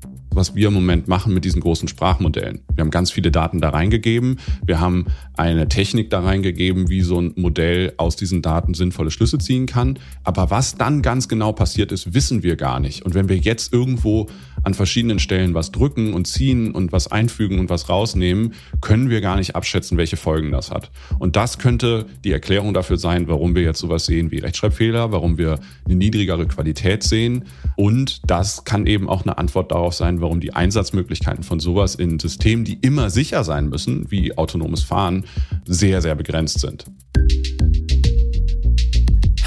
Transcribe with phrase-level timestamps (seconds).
[0.00, 2.60] thank you was wir im Moment machen mit diesen großen Sprachmodellen.
[2.74, 4.38] Wir haben ganz viele Daten da reingegeben.
[4.64, 9.38] Wir haben eine Technik da reingegeben, wie so ein Modell aus diesen Daten sinnvolle Schlüsse
[9.38, 9.98] ziehen kann.
[10.24, 13.04] Aber was dann ganz genau passiert ist, wissen wir gar nicht.
[13.04, 14.28] Und wenn wir jetzt irgendwo
[14.62, 19.20] an verschiedenen Stellen was drücken und ziehen und was einfügen und was rausnehmen, können wir
[19.20, 20.90] gar nicht abschätzen, welche Folgen das hat.
[21.18, 25.36] Und das könnte die Erklärung dafür sein, warum wir jetzt sowas sehen wie Rechtschreibfehler, warum
[25.36, 27.44] wir eine niedrigere Qualität sehen.
[27.76, 32.18] Und das kann eben auch eine Antwort darauf sein, warum die Einsatzmöglichkeiten von sowas in
[32.18, 35.24] Systemen, die immer sicher sein müssen, wie autonomes Fahren,
[35.64, 36.84] sehr, sehr begrenzt sind.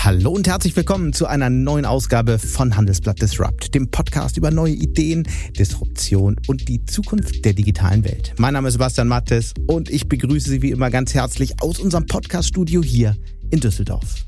[0.03, 4.73] Hallo und herzlich willkommen zu einer neuen Ausgabe von Handelsblatt Disrupt, dem Podcast über neue
[4.73, 5.27] Ideen,
[5.59, 8.33] Disruption und die Zukunft der digitalen Welt.
[8.37, 12.07] Mein Name ist Sebastian Mattes und ich begrüße Sie wie immer ganz herzlich aus unserem
[12.07, 13.15] Podcaststudio hier
[13.51, 14.25] in Düsseldorf.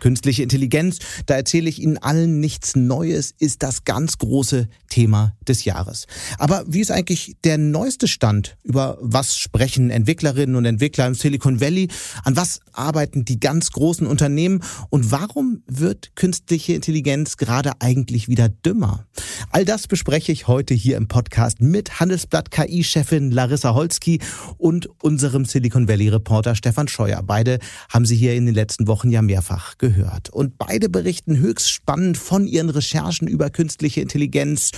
[0.00, 5.64] Künstliche Intelligenz, da erzähle ich Ihnen allen nichts Neues, ist das ganz große Thema des
[5.64, 6.06] Jahres.
[6.38, 8.56] Aber wie ist eigentlich der neueste Stand?
[8.62, 11.88] Über was sprechen Entwicklerinnen und Entwickler im Silicon Valley?
[12.24, 14.62] An was arbeiten die ganz großen Unternehmen?
[14.90, 19.04] Und warum wird künstliche Intelligenz gerade eigentlich wieder dümmer?
[19.50, 24.20] All das bespreche ich heute hier im Podcast mit Handelsblatt KI-Chefin Larissa Holzki
[24.58, 27.22] und unserem Silicon Valley-Reporter Stefan Scheuer.
[27.22, 30.30] Beide haben Sie hier in den letzten Wochen ja mehrfach gehört gehört.
[30.30, 34.70] Und beide berichten höchst spannend von ihren Recherchen über künstliche Intelligenz,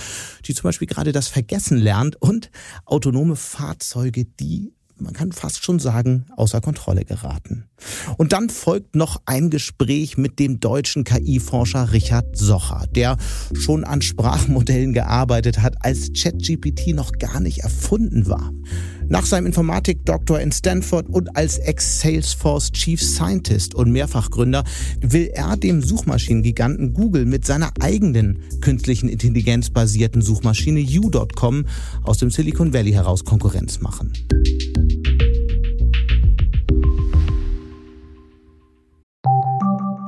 [0.45, 2.49] die zum Beispiel gerade das Vergessen lernt und
[2.85, 7.65] autonome Fahrzeuge, die man kann fast schon sagen, außer Kontrolle geraten.
[8.17, 13.17] Und dann folgt noch ein Gespräch mit dem deutschen KI-Forscher Richard Socher, der
[13.55, 18.51] schon an Sprachmodellen gearbeitet hat, als ChatGPT noch gar nicht erfunden war.
[19.11, 24.63] Nach seinem Informatik-Doktor in Stanford und als Ex-Salesforce Chief Scientist und Mehrfachgründer
[25.01, 31.65] will er dem Suchmaschinengiganten Google mit seiner eigenen künstlichen Intelligenz basierten Suchmaschine U.com
[32.03, 34.13] aus dem Silicon Valley heraus Konkurrenz machen.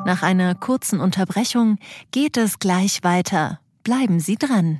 [0.06, 1.78] Nach einer kurzen Unterbrechung
[2.12, 3.59] geht es gleich weiter.
[3.84, 4.80] Bleiben Sie dran.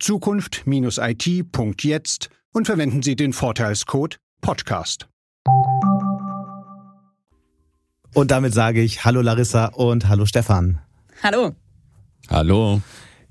[0.00, 5.08] zukunft-it.jetzt und verwenden Sie den Vorteilscode Podcast.
[8.14, 10.80] Und damit sage ich Hallo Larissa und Hallo Stefan.
[11.22, 11.54] Hallo.
[12.28, 12.82] Hallo.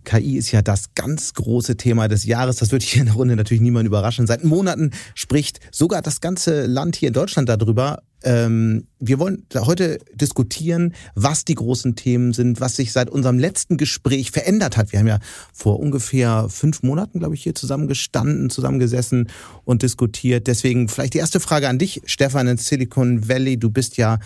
[0.05, 2.57] KI ist ja das ganz große Thema des Jahres.
[2.57, 4.27] Das wird hier in der Runde natürlich niemand überraschen.
[4.27, 8.01] Seit Monaten spricht sogar das ganze Land hier in Deutschland darüber.
[8.23, 13.77] Ähm, wir wollen heute diskutieren, was die großen Themen sind, was sich seit unserem letzten
[13.77, 14.91] Gespräch verändert hat.
[14.91, 15.19] Wir haben ja
[15.53, 19.29] vor ungefähr fünf Monaten, glaube ich, hier zusammengestanden, zusammengesessen
[19.63, 20.47] und diskutiert.
[20.47, 23.57] Deswegen vielleicht die erste Frage an dich, Stefan, in Silicon Valley.
[23.57, 24.19] Du bist ja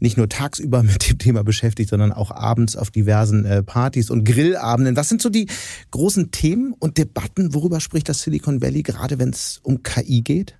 [0.00, 4.24] nicht nur tagsüber mit dem Thema beschäftigt, sondern auch abends auf diversen äh, Partys und
[4.24, 4.96] Grillabenden.
[4.96, 5.46] Was sind so die
[5.92, 7.54] großen Themen und Debatten?
[7.54, 10.56] Worüber spricht das Silicon Valley gerade, wenn es um KI geht?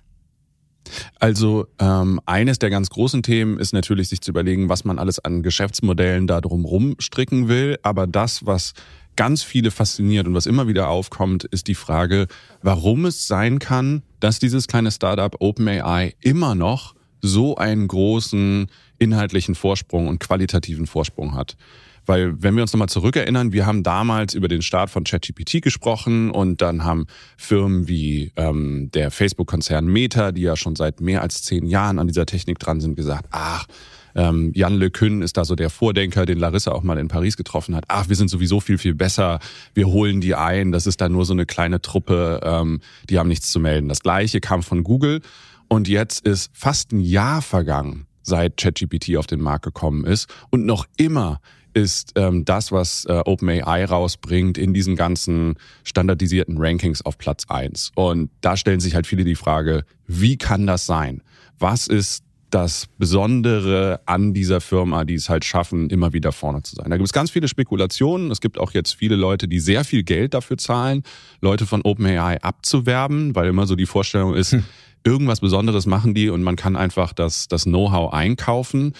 [1.19, 5.19] Also ähm, eines der ganz großen Themen ist natürlich, sich zu überlegen, was man alles
[5.19, 7.77] an Geschäftsmodellen da drumherum stricken will.
[7.83, 8.73] Aber das, was
[9.15, 12.27] ganz viele fasziniert und was immer wieder aufkommt, ist die Frage,
[12.61, 18.67] warum es sein kann, dass dieses kleine Startup OpenAI immer noch so einen großen
[18.99, 21.57] inhaltlichen Vorsprung und qualitativen Vorsprung hat.
[22.07, 26.31] Weil wenn wir uns nochmal zurückerinnern, wir haben damals über den Start von ChatGPT gesprochen
[26.31, 27.05] und dann haben
[27.37, 32.07] Firmen wie ähm, der Facebook-Konzern Meta, die ja schon seit mehr als zehn Jahren an
[32.07, 33.67] dieser Technik dran sind, gesagt, ach,
[34.15, 37.37] ähm, Jan Le Cun ist da so der Vordenker, den Larissa auch mal in Paris
[37.37, 37.83] getroffen hat.
[37.89, 39.39] Ach, wir sind sowieso viel, viel besser.
[39.75, 40.71] Wir holen die ein.
[40.71, 42.39] Das ist dann nur so eine kleine Truppe.
[42.43, 42.79] Ähm,
[43.09, 43.89] die haben nichts zu melden.
[43.89, 45.21] Das Gleiche kam von Google.
[45.67, 50.33] Und jetzt ist fast ein Jahr vergangen, seit ChatGPT auf den Markt gekommen ist.
[50.49, 51.41] Und noch immer
[51.77, 57.91] ist ähm, das, was äh, OpenAI rausbringt, in diesen ganzen standardisierten Rankings auf Platz eins.
[57.93, 61.21] Und da stellen sich halt viele die Frage, wie kann das sein?
[61.59, 66.75] Was ist das Besondere an dieser Firma, die es halt schaffen, immer wieder vorne zu
[66.75, 66.89] sein.
[66.89, 68.31] Da gibt es ganz viele Spekulationen.
[68.31, 71.03] Es gibt auch jetzt viele Leute, die sehr viel Geld dafür zahlen,
[71.41, 74.63] Leute von OpenAI abzuwerben, weil immer so die Vorstellung ist, hm.
[75.03, 78.93] irgendwas Besonderes machen die und man kann einfach das, das Know-how einkaufen.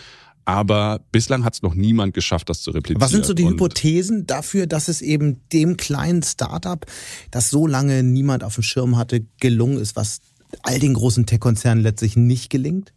[0.48, 3.02] Aber bislang hat es noch niemand geschafft, das zu replizieren.
[3.02, 6.86] Was sind so die Und Hypothesen dafür, dass es eben dem kleinen Startup,
[7.32, 10.22] das so lange niemand auf dem Schirm hatte, gelungen ist, was
[10.64, 12.94] all den großen Tech-Konzernen letztlich nicht gelingt?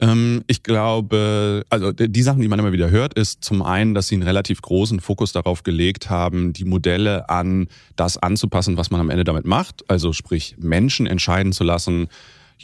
[0.00, 4.08] Ähm, ich glaube, also die Sachen, die man immer wieder hört, ist zum einen, dass
[4.08, 9.02] sie einen relativ großen Fokus darauf gelegt haben, die Modelle an das anzupassen, was man
[9.02, 9.84] am Ende damit macht.
[9.90, 12.08] Also sprich, Menschen entscheiden zu lassen,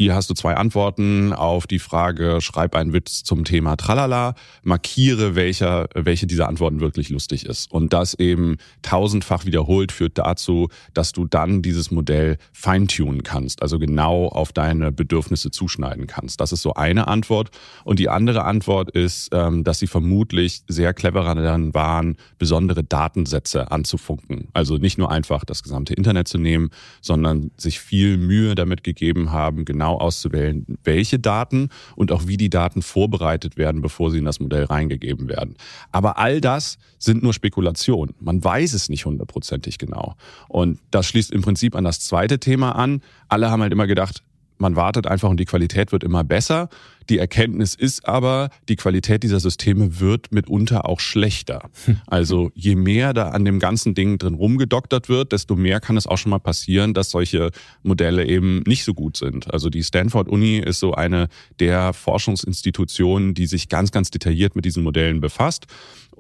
[0.00, 5.34] hier hast du zwei Antworten auf die Frage, schreib einen Witz zum Thema Tralala, markiere,
[5.34, 7.70] welcher, welche dieser Antworten wirklich lustig ist.
[7.70, 13.78] Und das eben tausendfach wiederholt führt dazu, dass du dann dieses Modell feintunen kannst, also
[13.78, 16.40] genau auf deine Bedürfnisse zuschneiden kannst.
[16.40, 17.50] Das ist so eine Antwort.
[17.84, 23.70] Und die andere Antwort ist, ähm, dass sie vermutlich sehr cleverer daran waren, besondere Datensätze
[23.70, 24.48] anzufunken.
[24.54, 26.70] Also nicht nur einfach das gesamte Internet zu nehmen,
[27.02, 32.50] sondern sich viel Mühe damit gegeben haben, genau auszuwählen, welche Daten und auch wie die
[32.50, 35.56] Daten vorbereitet werden, bevor sie in das Modell reingegeben werden.
[35.92, 38.14] Aber all das sind nur Spekulationen.
[38.20, 40.14] Man weiß es nicht hundertprozentig genau.
[40.48, 43.02] Und das schließt im Prinzip an das zweite Thema an.
[43.28, 44.22] Alle haben halt immer gedacht,
[44.60, 46.68] man wartet einfach und die Qualität wird immer besser.
[47.08, 51.68] Die Erkenntnis ist aber, die Qualität dieser Systeme wird mitunter auch schlechter.
[52.06, 56.06] Also je mehr da an dem ganzen Ding drin rumgedoktert wird, desto mehr kann es
[56.06, 57.50] auch schon mal passieren, dass solche
[57.82, 59.52] Modelle eben nicht so gut sind.
[59.52, 61.28] Also die Stanford Uni ist so eine
[61.58, 65.66] der Forschungsinstitutionen, die sich ganz, ganz detailliert mit diesen Modellen befasst.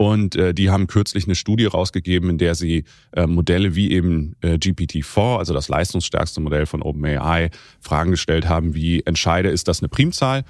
[0.00, 4.34] Und äh, die haben kürzlich eine Studie rausgegeben, in der sie äh, Modelle wie eben
[4.40, 7.50] äh, GPT-4, also das leistungsstärkste Modell von OpenAI,
[7.80, 10.44] Fragen gestellt haben, wie entscheide, ist das eine Primzahl?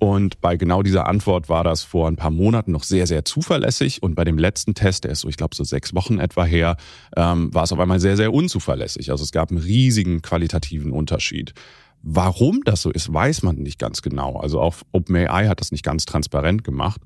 [0.00, 4.02] Und bei genau dieser Antwort war das vor ein paar Monaten noch sehr, sehr zuverlässig.
[4.02, 6.76] Und bei dem letzten Test, der ist so, ich glaube, so sechs Wochen etwa her,
[7.16, 9.12] ähm, war es auf einmal sehr, sehr unzuverlässig.
[9.12, 11.54] Also es gab einen riesigen qualitativen Unterschied.
[12.08, 14.36] Warum das so ist, weiß man nicht ganz genau.
[14.36, 17.00] Also auch OpenAI hat das nicht ganz transparent gemacht.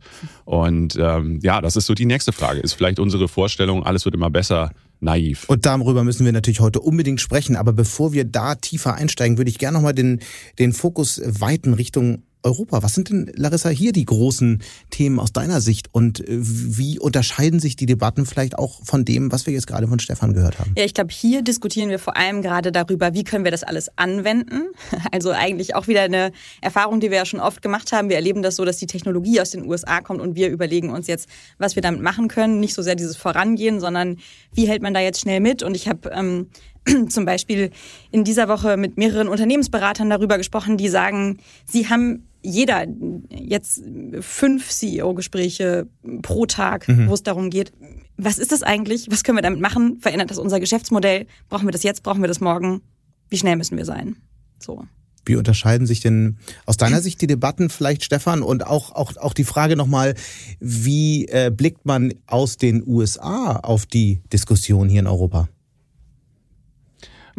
[0.44, 2.61] Und ähm, ja, das ist so die nächste Frage.
[2.61, 5.49] Ist vielleicht unsere Vorstellung, alles wird immer besser, naiv?
[5.49, 7.56] Und darüber müssen wir natürlich heute unbedingt sprechen.
[7.56, 10.20] Aber bevor wir da tiefer einsteigen, würde ich gerne nochmal den,
[10.58, 12.83] den Fokus weiten Richtung Europa.
[12.83, 17.61] Was sind denn, Larissa, hier die großen Themen aus deiner Sicht und äh, wie unterscheiden
[17.61, 20.73] sich die Debatten vielleicht auch von dem, was wir jetzt gerade von Stefan gehört haben?
[20.77, 23.91] Ja, ich glaube, hier diskutieren wir vor allem gerade darüber, wie können wir das alles
[23.97, 24.63] anwenden.
[25.13, 28.09] Also eigentlich auch wieder eine Erfahrung, die wir ja schon oft gemacht haben.
[28.09, 31.07] Wir erleben das so, dass die Technologie aus den USA kommt und wir überlegen uns
[31.07, 31.29] jetzt,
[31.59, 32.61] was wir damit machen können.
[32.61, 34.19] Nicht so sehr dieses Vorangehen, sondern
[34.53, 35.63] wie hält man da jetzt schnell mit?
[35.63, 36.47] Und ich habe ähm,
[37.09, 37.71] zum Beispiel
[38.11, 42.87] in dieser Woche mit mehreren Unternehmensberatern darüber gesprochen, die sagen, sie haben jeder
[43.31, 43.83] jetzt
[44.21, 45.89] fünf CEO-Gespräche
[46.23, 47.09] pro Tag, mhm.
[47.09, 47.73] wo es darum geht,
[48.17, 49.11] was ist das eigentlich?
[49.11, 49.99] Was können wir damit machen?
[50.01, 51.27] Verändert das unser Geschäftsmodell?
[51.49, 52.03] Brauchen wir das jetzt?
[52.03, 52.83] Brauchen wir das morgen?
[53.29, 54.17] Wie schnell müssen wir sein?
[54.59, 54.85] So.
[55.25, 58.43] Wie unterscheiden sich denn aus deiner Sicht die Debatten vielleicht, Stefan?
[58.43, 60.15] Und auch, auch, auch die Frage nochmal,
[60.59, 65.49] wie äh, blickt man aus den USA auf die Diskussion hier in Europa?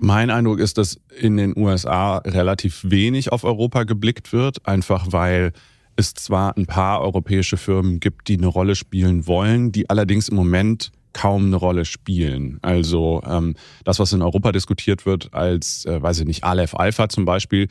[0.04, 5.54] Mein Eindruck ist, dass in den USA relativ wenig auf Europa geblickt wird, einfach weil
[5.96, 10.38] es zwar ein paar europäische Firmen gibt, die eine Rolle spielen wollen, die allerdings im
[10.38, 12.58] Moment kaum eine Rolle spielen.
[12.64, 13.54] Also ähm,
[13.84, 17.68] das, was in Europa diskutiert wird, als, äh, weiß ich nicht, Aleph Alpha zum Beispiel,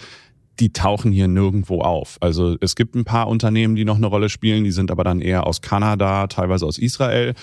[0.60, 2.16] die tauchen hier nirgendwo auf.
[2.20, 5.20] Also es gibt ein paar Unternehmen, die noch eine Rolle spielen, die sind aber dann
[5.20, 7.34] eher aus Kanada, teilweise aus Israel.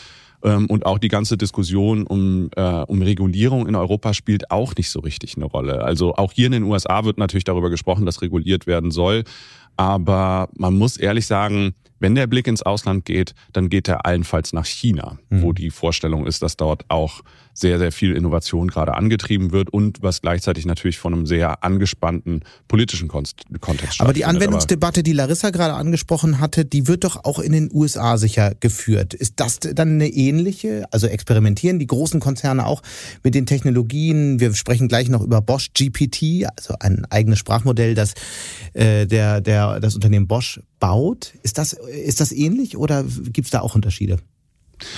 [0.44, 4.90] Ähm, und auch die ganze Diskussion um, äh, um Regulierung in Europa spielt auch nicht
[4.90, 5.84] so richtig eine Rolle.
[5.84, 9.24] Also auch hier in den USA wird natürlich darüber gesprochen, dass reguliert werden soll.
[9.78, 14.54] Aber man muss ehrlich sagen, wenn der Blick ins Ausland geht, dann geht er allenfalls
[14.54, 15.42] nach China, mhm.
[15.42, 17.22] wo die Vorstellung ist, dass dort auch
[17.58, 22.44] sehr, sehr viel Innovation gerade angetrieben wird und was gleichzeitig natürlich von einem sehr angespannten
[22.68, 24.02] politischen Kontext stattfindet.
[24.02, 28.18] Aber die Anwendungsdebatte, die Larissa gerade angesprochen hatte, die wird doch auch in den USA
[28.18, 29.16] sicher geführt.
[29.16, 30.86] Ist das dann eine ähnliche?
[30.92, 32.84] Also experimentieren die großen Konzerne auch
[33.24, 34.40] mit den Technologien?
[34.40, 38.14] Wir sprechen gleich noch über Bosch GPT, also ein eigenes Sprachmodell, das
[38.74, 41.34] äh, der, der, das Unternehmen Bosch baut.
[41.42, 44.20] Ist das, ist das ähnlich oder gibt es da auch Unterschiede?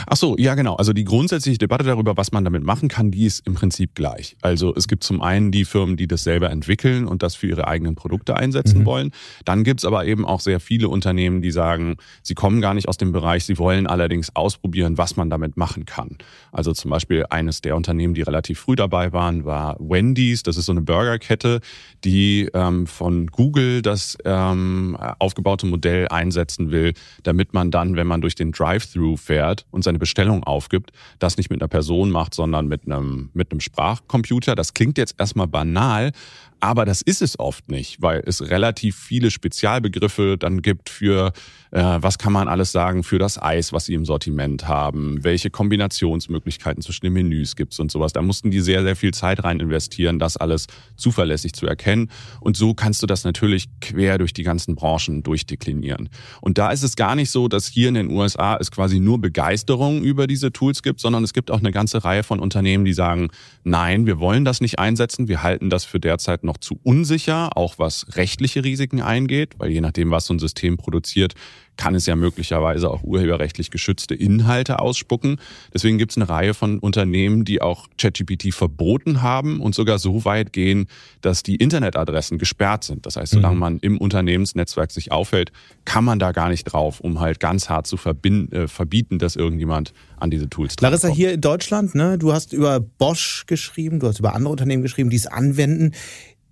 [0.07, 0.75] Ach so, ja genau.
[0.75, 4.35] Also die grundsätzliche Debatte darüber, was man damit machen kann, die ist im Prinzip gleich.
[4.41, 7.67] Also es gibt zum einen die Firmen, die das selber entwickeln und das für ihre
[7.67, 8.85] eigenen Produkte einsetzen mhm.
[8.85, 9.11] wollen.
[9.45, 12.97] Dann gibt's aber eben auch sehr viele Unternehmen, die sagen, sie kommen gar nicht aus
[12.97, 16.17] dem Bereich, sie wollen allerdings ausprobieren, was man damit machen kann.
[16.51, 20.43] Also zum Beispiel eines der Unternehmen, die relativ früh dabei waren, war Wendy's.
[20.43, 21.61] Das ist so eine Burgerkette,
[22.03, 26.93] die ähm, von Google das ähm, aufgebaute Modell einsetzen will,
[27.23, 31.49] damit man dann, wenn man durch den Drive-Thru fährt, und seine Bestellung aufgibt, das nicht
[31.49, 34.55] mit einer Person macht, sondern mit einem, mit einem Sprachcomputer.
[34.55, 36.11] Das klingt jetzt erstmal banal,
[36.59, 41.31] Aber das ist es oft nicht, weil es relativ viele Spezialbegriffe dann gibt für,
[41.71, 45.49] äh, was kann man alles sagen für das Eis, was sie im Sortiment haben, welche
[45.49, 48.11] Kombinationsmöglichkeiten zwischen den Menüs gibt es und sowas.
[48.11, 52.11] Da mussten die sehr, sehr viel Zeit rein investieren, das alles zuverlässig zu erkennen.
[52.41, 56.09] Und so kannst du das natürlich quer durch die ganzen Branchen durchdeklinieren.
[56.41, 59.21] Und da ist es gar nicht so, dass hier in den USA es quasi nur
[59.21, 62.93] Begeisterung über diese Tools gibt, sondern es gibt auch eine ganze Reihe von Unternehmen, die
[62.93, 63.29] sagen,
[63.63, 68.05] nein, wir wollen das nicht einsetzen, wir halten das für derzeit zu unsicher, auch was
[68.15, 71.35] rechtliche Risiken eingeht, weil je nachdem, was so ein System produziert,
[71.79, 75.39] kann es ja möglicherweise auch urheberrechtlich geschützte Inhalte ausspucken.
[75.73, 80.25] Deswegen gibt es eine Reihe von Unternehmen, die auch ChatGPT verboten haben und sogar so
[80.25, 80.87] weit gehen,
[81.21, 83.05] dass die Internetadressen gesperrt sind.
[83.05, 83.59] Das heißt, solange mhm.
[83.61, 85.53] man im Unternehmensnetzwerk sich aufhält,
[85.85, 89.93] kann man da gar nicht drauf, um halt ganz hart zu äh, verbieten, dass irgendjemand
[90.17, 91.17] an diese Tools Larissa, kommt.
[91.17, 95.09] hier in Deutschland, ne, du hast über Bosch geschrieben, du hast über andere Unternehmen geschrieben,
[95.09, 95.93] die es anwenden.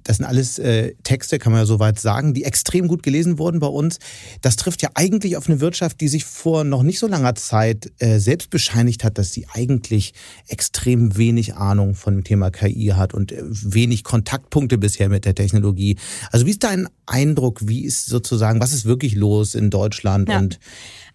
[0.08, 3.60] Das sind alles äh, Texte, kann man ja soweit sagen, die extrem gut gelesen wurden
[3.60, 4.00] bei uns.
[4.42, 7.92] Das trifft ja eigentlich auf eine Wirtschaft, die sich vor noch nicht so langer Zeit
[8.00, 10.14] äh, selbst bescheinigt hat, dass sie eigentlich
[10.48, 15.36] extrem wenig Ahnung von dem Thema KI hat und äh, wenig Kontaktpunkte bisher mit der
[15.36, 15.98] Technologie.
[16.32, 17.68] Also wie ist dein Eindruck?
[17.68, 20.40] Wie ist sozusagen, was ist wirklich los in Deutschland ja.
[20.40, 20.60] und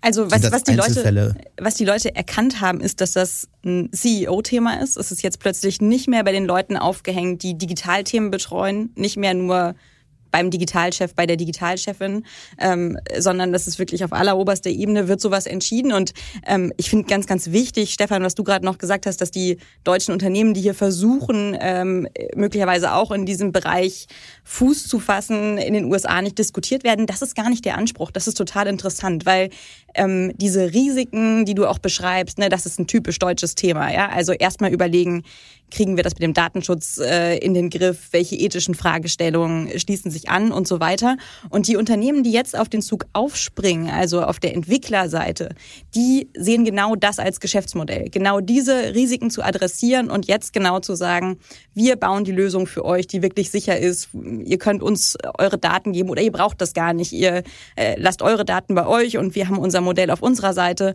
[0.03, 4.81] also was, was, die Leute, was die Leute erkannt haben, ist, dass das ein CEO-Thema
[4.83, 4.97] ist.
[4.97, 9.33] Es ist jetzt plötzlich nicht mehr bei den Leuten aufgehängt, die Digitalthemen betreuen, nicht mehr
[9.35, 9.75] nur
[10.33, 12.25] beim Digitalchef, bei der Digitalchefin,
[12.59, 15.93] ähm, sondern das ist wirklich auf alleroberster Ebene wird sowas entschieden.
[15.93, 16.13] Und
[16.47, 19.59] ähm, ich finde ganz, ganz wichtig, Stefan, was du gerade noch gesagt hast, dass die
[19.85, 24.07] deutschen Unternehmen, die hier versuchen, ähm, möglicherweise auch in diesem Bereich
[24.43, 28.11] Fuß zu fassen, in den USA nicht diskutiert werden, das ist gar nicht der Anspruch.
[28.11, 29.51] Das ist total interessant, weil
[29.95, 33.93] ähm, diese Risiken, die du auch beschreibst, ne, das ist ein typisch deutsches Thema.
[33.93, 34.09] Ja?
[34.09, 35.23] Also erstmal überlegen,
[35.73, 40.29] kriegen wir das mit dem Datenschutz äh, in den Griff, welche ethischen Fragestellungen schließen sich
[40.29, 41.17] an und so weiter.
[41.49, 45.55] Und die Unternehmen, die jetzt auf den Zug aufspringen, also auf der Entwicklerseite,
[45.95, 50.95] die sehen genau das als Geschäftsmodell, genau diese Risiken zu adressieren und jetzt genau zu
[50.95, 51.39] sagen,
[51.75, 54.11] wir bauen die Lösung für euch, die wirklich sicher ist.
[54.13, 57.13] Ihr könnt uns eure Daten geben oder ihr braucht das gar nicht.
[57.13, 57.43] Ihr
[57.77, 60.95] äh, lasst eure Daten bei euch und wir haben unser Modell auf unserer Seite.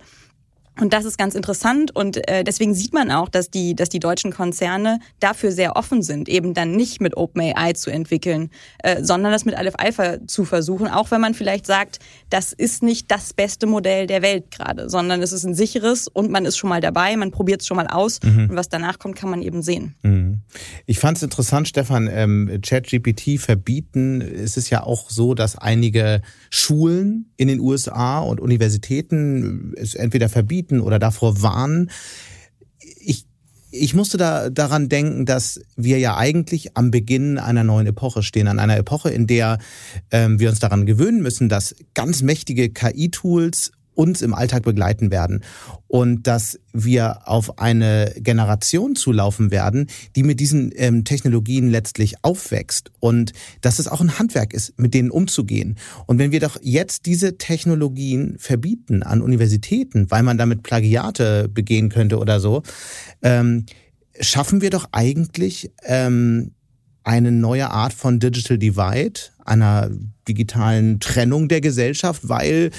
[0.79, 3.99] Und das ist ganz interessant und äh, deswegen sieht man auch, dass die, dass die
[3.99, 9.31] deutschen Konzerne dafür sehr offen sind, eben dann nicht mit OpenAI zu entwickeln, äh, sondern
[9.31, 13.33] das mit Aleph Alpha zu versuchen, auch wenn man vielleicht sagt, das ist nicht das
[13.33, 16.81] beste Modell der Welt gerade, sondern es ist ein sicheres und man ist schon mal
[16.81, 18.49] dabei, man probiert es schon mal aus mhm.
[18.49, 19.95] und was danach kommt, kann man eben sehen.
[20.03, 20.41] Mhm.
[20.85, 24.21] Ich fand es interessant, Stefan, ähm, ChatGPT verbieten.
[24.21, 30.29] Es ist ja auch so, dass einige Schulen in den USA und Universitäten es entweder
[30.29, 31.89] verbieten verbieten oder davor warnen.
[32.99, 33.25] Ich
[33.69, 38.47] ich musste da daran denken, dass wir ja eigentlich am Beginn einer neuen Epoche stehen,
[38.47, 39.59] an einer Epoche, in der
[40.09, 45.43] ähm, wir uns daran gewöhnen müssen, dass ganz mächtige KI-Tools uns im Alltag begleiten werden
[45.87, 52.91] und dass wir auf eine Generation zulaufen werden, die mit diesen ähm, Technologien letztlich aufwächst
[52.99, 55.77] und dass es auch ein Handwerk ist, mit denen umzugehen.
[56.05, 61.89] Und wenn wir doch jetzt diese Technologien verbieten an Universitäten, weil man damit Plagiate begehen
[61.89, 62.61] könnte oder so,
[63.23, 63.65] ähm,
[64.19, 66.51] schaffen wir doch eigentlich ähm,
[67.07, 69.89] eine neue Art von Digital Divide, einer
[70.27, 72.69] digitalen Trennung der Gesellschaft, weil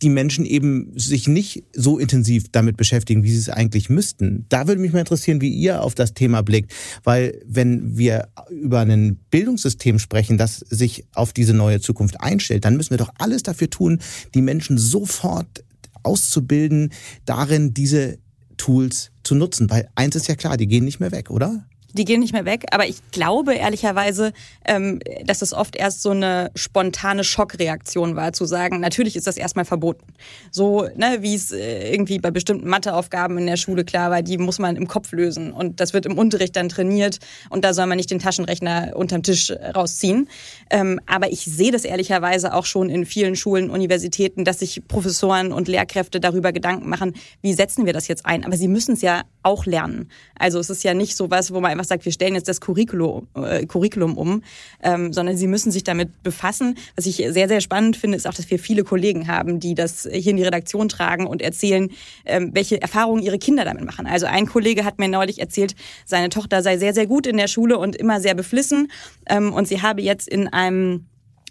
[0.00, 4.46] die Menschen eben sich nicht so intensiv damit beschäftigen, wie sie es eigentlich müssten.
[4.48, 6.72] Da würde mich mal interessieren, wie ihr auf das Thema blickt,
[7.04, 12.78] weil wenn wir über ein Bildungssystem sprechen, das sich auf diese neue Zukunft einstellt, dann
[12.78, 13.98] müssen wir doch alles dafür tun,
[14.32, 15.62] die Menschen sofort
[16.02, 16.90] auszubilden,
[17.26, 18.16] darin diese
[18.56, 21.66] Tools zu nutzen, weil eins ist ja klar, die gehen nicht mehr weg, oder?
[21.94, 22.66] Die gehen nicht mehr weg.
[22.70, 24.32] Aber ich glaube ehrlicherweise,
[24.64, 29.36] ähm, dass es oft erst so eine spontane Schockreaktion war, zu sagen, natürlich ist das
[29.36, 30.04] erstmal verboten.
[30.50, 34.38] So, ne, wie es äh, irgendwie bei bestimmten Matheaufgaben in der Schule klar war, die
[34.38, 35.52] muss man im Kopf lösen.
[35.52, 39.22] Und das wird im Unterricht dann trainiert und da soll man nicht den Taschenrechner unterm
[39.22, 40.28] Tisch rausziehen.
[40.70, 45.52] Ähm, aber ich sehe das ehrlicherweise auch schon in vielen Schulen, Universitäten, dass sich Professoren
[45.52, 48.44] und Lehrkräfte darüber Gedanken machen, wie setzen wir das jetzt ein.
[48.44, 50.08] Aber sie müssen es ja auch lernen.
[50.38, 52.60] Also es ist ja nicht so was, wo man einfach sagt, wir stellen jetzt das
[52.60, 54.42] Curriculum, äh, Curriculum um,
[54.82, 56.76] ähm, sondern sie müssen sich damit befassen.
[56.96, 60.08] Was ich sehr, sehr spannend finde, ist auch, dass wir viele Kollegen haben, die das
[60.10, 61.90] hier in die Redaktion tragen und erzählen,
[62.24, 64.06] ähm, welche Erfahrungen ihre Kinder damit machen.
[64.06, 65.74] Also ein Kollege hat mir neulich erzählt,
[66.06, 68.90] seine Tochter sei sehr, sehr gut in der Schule und immer sehr beflissen
[69.26, 71.06] ähm, und sie habe jetzt in einem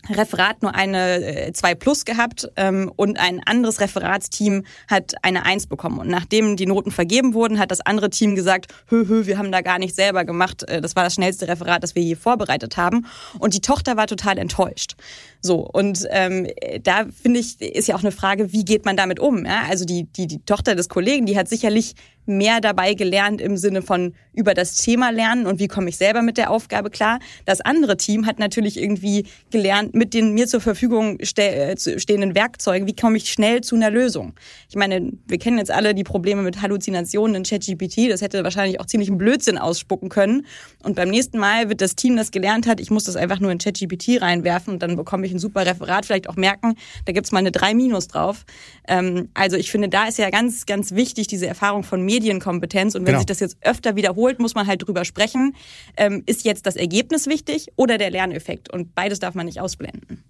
[0.10, 5.68] Referat nur eine 2 äh, plus gehabt ähm, und ein anderes Referatsteam hat eine 1
[5.68, 6.00] bekommen.
[6.00, 9.52] Und nachdem die Noten vergeben wurden, hat das andere Team gesagt, hö, hö, wir haben
[9.52, 10.64] da gar nicht selber gemacht.
[10.64, 13.06] Äh, das war das schnellste Referat, das wir je vorbereitet haben.
[13.40, 14.96] Und die Tochter war total enttäuscht.
[15.42, 16.48] So, und ähm,
[16.84, 19.46] da finde ich, ist ja auch eine Frage, wie geht man damit um?
[19.46, 19.64] Ja?
[19.70, 23.82] Also die, die, die Tochter des Kollegen, die hat sicherlich mehr dabei gelernt im Sinne
[23.82, 27.20] von über das Thema lernen und wie komme ich selber mit der Aufgabe klar.
[27.46, 32.88] Das andere Team hat natürlich irgendwie gelernt, mit den mir zur Verfügung äh, stehenden Werkzeugen,
[32.88, 34.34] wie komme ich schnell zu einer Lösung.
[34.70, 38.10] Ich meine, wir kennen jetzt alle die Probleme mit Halluzinationen in ChatGPT.
[38.10, 40.46] Das hätte wahrscheinlich auch ziemlich einen Blödsinn ausspucken können.
[40.82, 43.52] Und beim nächsten Mal wird das Team, das gelernt hat, ich muss das einfach nur
[43.52, 46.76] in ChatGPT reinwerfen und dann bekomme ich ein super Referat, vielleicht auch merken,
[47.06, 48.46] da gibt's mal eine 3 Minus drauf.
[48.88, 52.96] Ähm, also ich finde, da ist ja ganz, ganz wichtig diese Erfahrung von Medienkompetenz.
[52.96, 53.20] Und wenn genau.
[53.20, 55.56] sich das jetzt öfter wiederholt, muss man halt drüber sprechen.
[55.98, 58.72] Ähm, ist jetzt das Ergebnis wichtig oder der Lerneffekt?
[58.72, 60.24] Und beides darf man nicht ausblenden.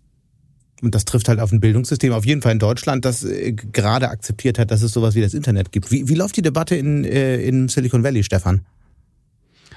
[0.81, 4.09] Und das trifft halt auf ein Bildungssystem, auf jeden Fall in Deutschland, das äh, gerade
[4.09, 5.91] akzeptiert hat, dass es sowas wie das Internet gibt.
[5.91, 8.65] Wie, wie läuft die Debatte in, äh, in Silicon Valley, Stefan?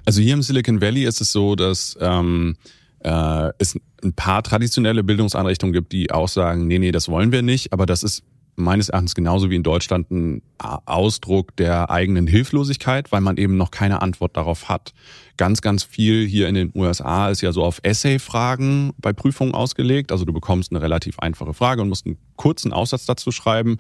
[0.05, 2.57] Also hier im Silicon Valley ist es so, dass ähm,
[3.01, 7.43] äh, es ein paar traditionelle Bildungseinrichtungen gibt, die auch sagen, nee, nee, das wollen wir
[7.43, 8.23] nicht, aber das ist
[8.57, 13.71] meines Erachtens genauso wie in Deutschland ein Ausdruck der eigenen Hilflosigkeit, weil man eben noch
[13.71, 14.95] keine Antwort darauf hat.
[15.37, 20.11] Ganz, ganz viel hier in den USA ist ja so auf Essay-Fragen bei Prüfungen ausgelegt.
[20.11, 23.77] Also du bekommst eine relativ einfache Frage und musst einen kurzen Aussatz dazu schreiben.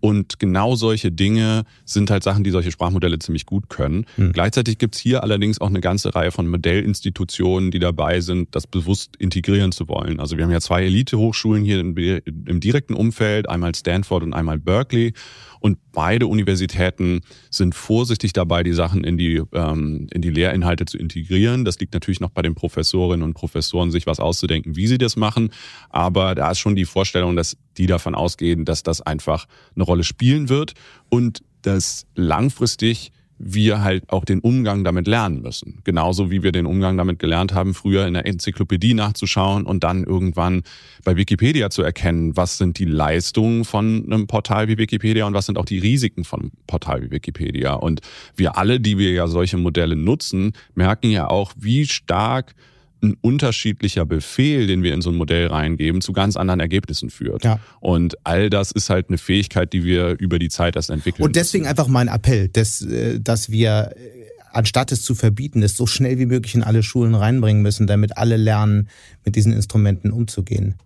[0.00, 4.06] Und genau solche Dinge sind halt Sachen, die solche Sprachmodelle ziemlich gut können.
[4.16, 4.32] Mhm.
[4.32, 9.16] Gleichzeitig gibt's hier allerdings auch eine ganze Reihe von Modellinstitutionen, die dabei sind, das bewusst
[9.16, 10.20] integrieren zu wollen.
[10.20, 14.58] Also wir haben ja zwei Elite-Hochschulen hier im, im direkten Umfeld, einmal Stanford und einmal
[14.58, 15.12] Berkeley.
[15.60, 20.98] Und beide Universitäten sind vorsichtig dabei, die Sachen in die, ähm, in die Lehrinhalte zu
[20.98, 21.64] integrieren.
[21.64, 25.16] Das liegt natürlich noch bei den Professorinnen und Professoren, sich was auszudenken, wie sie das
[25.16, 25.50] machen.
[25.90, 30.04] Aber da ist schon die Vorstellung, dass die davon ausgehen, dass das einfach eine Rolle
[30.04, 30.74] spielen wird
[31.08, 35.80] und dass langfristig wir halt auch den Umgang damit lernen müssen.
[35.84, 40.04] Genauso wie wir den Umgang damit gelernt haben, früher in der Enzyklopädie nachzuschauen und dann
[40.04, 40.62] irgendwann
[41.04, 45.46] bei Wikipedia zu erkennen, was sind die Leistungen von einem Portal wie Wikipedia und was
[45.46, 47.74] sind auch die Risiken von einem Portal wie Wikipedia.
[47.74, 48.00] Und
[48.34, 52.54] wir alle, die wir ja solche Modelle nutzen, merken ja auch, wie stark
[53.02, 57.44] ein unterschiedlicher Befehl, den wir in so ein Modell reingeben, zu ganz anderen Ergebnissen führt.
[57.44, 57.60] Ja.
[57.80, 61.24] Und all das ist halt eine Fähigkeit, die wir über die Zeit erst entwickeln.
[61.24, 61.70] Und deswegen müssen.
[61.70, 66.18] einfach mein Appell, dass, äh, dass wir äh, anstatt es zu verbieten, es so schnell
[66.18, 68.88] wie möglich in alle Schulen reinbringen müssen, damit alle lernen,
[69.24, 70.76] mit diesen Instrumenten umzugehen.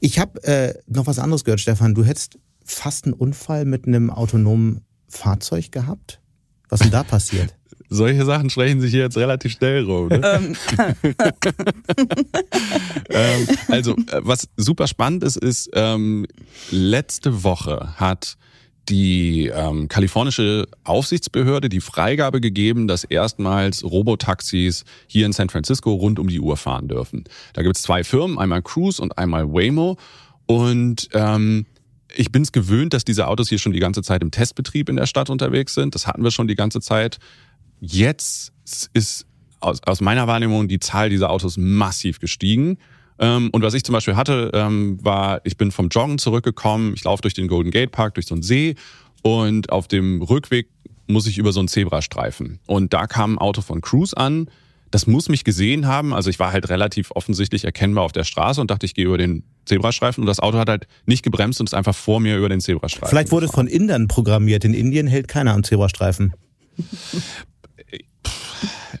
[0.00, 1.94] Ich habe äh, noch was anderes gehört, Stefan.
[1.94, 6.20] Du hättest fast einen Unfall mit einem autonomen Fahrzeug gehabt.
[6.68, 7.54] Was ist denn da passiert?
[7.92, 10.08] Solche Sachen sprechen sich hier jetzt relativ schnell rum.
[10.08, 10.20] Ne?
[10.22, 10.56] Ähm.
[13.10, 16.26] ähm, also, äh, was super spannend ist, ist, ähm,
[16.70, 18.36] letzte Woche hat
[18.88, 26.18] die ähm, kalifornische Aufsichtsbehörde die Freigabe gegeben, dass erstmals Robotaxis hier in San Francisco rund
[26.18, 27.24] um die Uhr fahren dürfen.
[27.54, 29.96] Da gibt es zwei Firmen, einmal Cruise und einmal Waymo.
[30.46, 31.66] Und ähm,
[32.14, 34.96] ich bin es gewöhnt, dass diese Autos hier schon die ganze Zeit im Testbetrieb in
[34.96, 35.94] der Stadt unterwegs sind.
[35.94, 37.18] Das hatten wir schon die ganze Zeit.
[37.80, 38.52] Jetzt
[38.92, 39.26] ist
[39.60, 42.78] aus, aus meiner Wahrnehmung die Zahl dieser Autos massiv gestiegen.
[43.18, 47.04] Ähm, und was ich zum Beispiel hatte, ähm, war, ich bin vom Joggen zurückgekommen, ich
[47.04, 48.76] laufe durch den Golden Gate Park, durch so einen See
[49.22, 50.68] und auf dem Rückweg
[51.06, 52.60] muss ich über so einen Zebrastreifen.
[52.66, 54.48] Und da kam ein Auto von Cruise an.
[54.90, 56.14] Das muss mich gesehen haben.
[56.14, 59.18] Also ich war halt relativ offensichtlich erkennbar auf der Straße und dachte, ich gehe über
[59.18, 60.22] den Zebrastreifen.
[60.22, 63.08] Und das Auto hat halt nicht gebremst und ist einfach vor mir über den Zebrastreifen.
[63.08, 64.64] Vielleicht wurde es von Indern programmiert.
[64.64, 66.32] In Indien hält keiner am Zebrastreifen.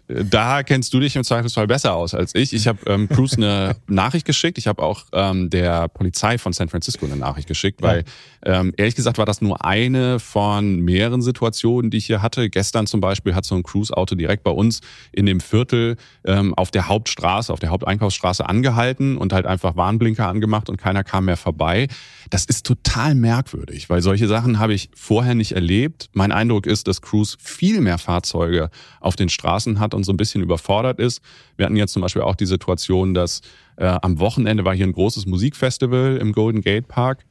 [0.08, 2.52] da kennst du dich im Zweifelsfall besser aus als ich.
[2.52, 4.58] Ich habe ähm, Cruz eine Nachricht geschickt.
[4.58, 8.04] Ich habe auch ähm, der Polizei von San Francisco eine Nachricht geschickt, weil
[8.44, 12.48] ähm, ehrlich gesagt war das nur eine von mehreren Situationen, die ich hier hatte.
[12.48, 14.80] Gestern zum Beispiel hat so ein Cruise-Auto direkt bei uns
[15.12, 20.26] in dem Viertel ähm, auf der Hauptstraße, auf der Haupteinkaufsstraße angehalten und halt einfach Warnblinker
[20.26, 21.88] angemacht und keiner kam mehr vorbei.
[22.30, 26.08] Das ist total merkwürdig, weil solche Sachen habe ich vorher nicht erlebt.
[26.12, 30.16] Mein Eindruck ist, dass Cruise viel mehr Fahrzeuge auf den Straßen hat und so ein
[30.16, 31.20] bisschen überfordert ist.
[31.56, 33.42] Wir hatten jetzt zum Beispiel auch die Situation, dass
[33.76, 37.24] äh, am Wochenende war hier ein großes Musikfestival im Golden Gate Park.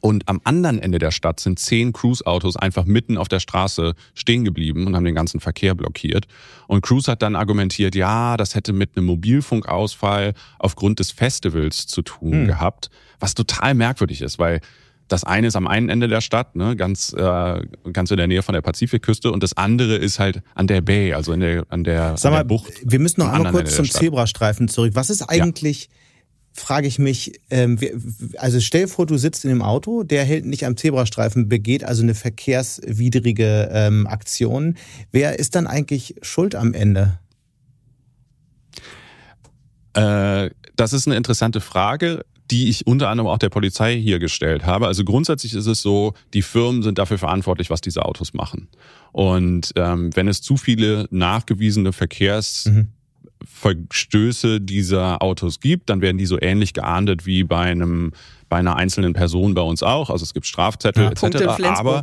[0.00, 4.44] Und am anderen Ende der Stadt sind zehn Cruise-Autos einfach mitten auf der Straße stehen
[4.44, 6.26] geblieben und haben den ganzen Verkehr blockiert.
[6.66, 12.02] Und Cruise hat dann argumentiert, ja, das hätte mit einem Mobilfunkausfall aufgrund des Festivals zu
[12.02, 12.46] tun hm.
[12.46, 14.60] gehabt, was total merkwürdig ist, weil
[15.08, 17.60] das eine ist am einen Ende der Stadt, ne, ganz, äh,
[17.92, 21.14] ganz in der Nähe von der Pazifikküste, und das andere ist halt an der Bay,
[21.14, 22.72] also in der, an der, Sag mal, an der Bucht.
[22.84, 24.92] Wir müssen noch einmal kurz zum Zebrastreifen zurück.
[24.94, 25.90] Was ist eigentlich ja.
[26.58, 27.78] Frage ich mich, ähm,
[28.36, 32.02] also stell vor, du sitzt in dem Auto, der hält nicht am Zebrastreifen, begeht also
[32.02, 34.76] eine verkehrswidrige ähm, Aktion.
[35.12, 37.18] Wer ist dann eigentlich schuld am Ende?
[39.94, 44.64] Äh, das ist eine interessante Frage die ich unter anderem auch der Polizei hier gestellt
[44.64, 44.86] habe.
[44.86, 48.68] Also grundsätzlich ist es so, die Firmen sind dafür verantwortlich, was diese Autos machen.
[49.12, 52.88] Und ähm, wenn es zu viele nachgewiesene Verkehrs mhm.
[53.58, 58.12] Verstöße dieser Autos gibt, dann werden die so ähnlich geahndet wie bei einem
[58.48, 60.08] bei einer einzelnen Person bei uns auch.
[60.08, 61.64] Also es gibt Strafzettel ja, etc.
[61.64, 62.02] Aber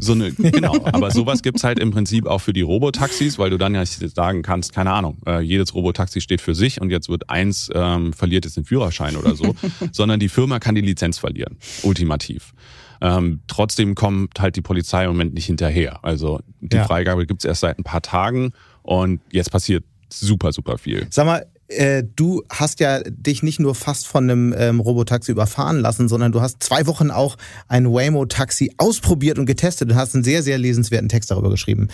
[0.00, 3.58] so eine genau, aber sowas gibt's halt im Prinzip auch für die Robotaxis, weil du
[3.58, 7.28] dann ja sagen kannst, keine Ahnung, äh, jedes Robotaxi steht für sich und jetzt wird
[7.28, 9.54] eins ähm, verliert jetzt den Führerschein oder so,
[9.92, 12.54] sondern die Firma kann die Lizenz verlieren, ultimativ.
[13.02, 16.02] Ähm, trotzdem kommt halt die Polizei im Moment nicht hinterher.
[16.04, 16.84] Also die ja.
[16.84, 19.84] Freigabe gibt's erst seit ein paar Tagen und jetzt passiert
[20.20, 21.06] super, super viel.
[21.10, 25.78] Sag mal, äh, du hast ja dich nicht nur fast von einem ähm, Robotaxi überfahren
[25.80, 27.36] lassen, sondern du hast zwei Wochen auch
[27.68, 31.88] ein Waymo-Taxi ausprobiert und getestet und hast einen sehr, sehr lesenswerten Text darüber geschrieben.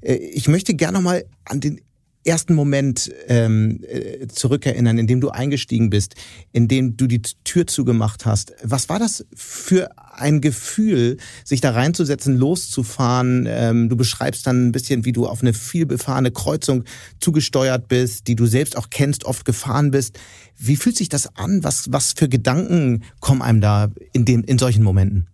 [0.00, 1.80] Äh, ich möchte gerne nochmal an den
[2.24, 6.14] ersten Moment ähm, äh, zurückerinnern, in dem du eingestiegen bist,
[6.52, 8.52] in dem du die Tür zugemacht hast.
[8.62, 13.46] Was war das für ein Gefühl, sich da reinzusetzen, loszufahren?
[13.48, 16.84] Ähm, du beschreibst dann ein bisschen, wie du auf eine vielbefahrene Kreuzung
[17.20, 20.18] zugesteuert bist, die du selbst auch kennst, oft gefahren bist.
[20.56, 21.64] Wie fühlt sich das an?
[21.64, 25.28] Was, was für Gedanken kommen einem da in, dem, in solchen Momenten?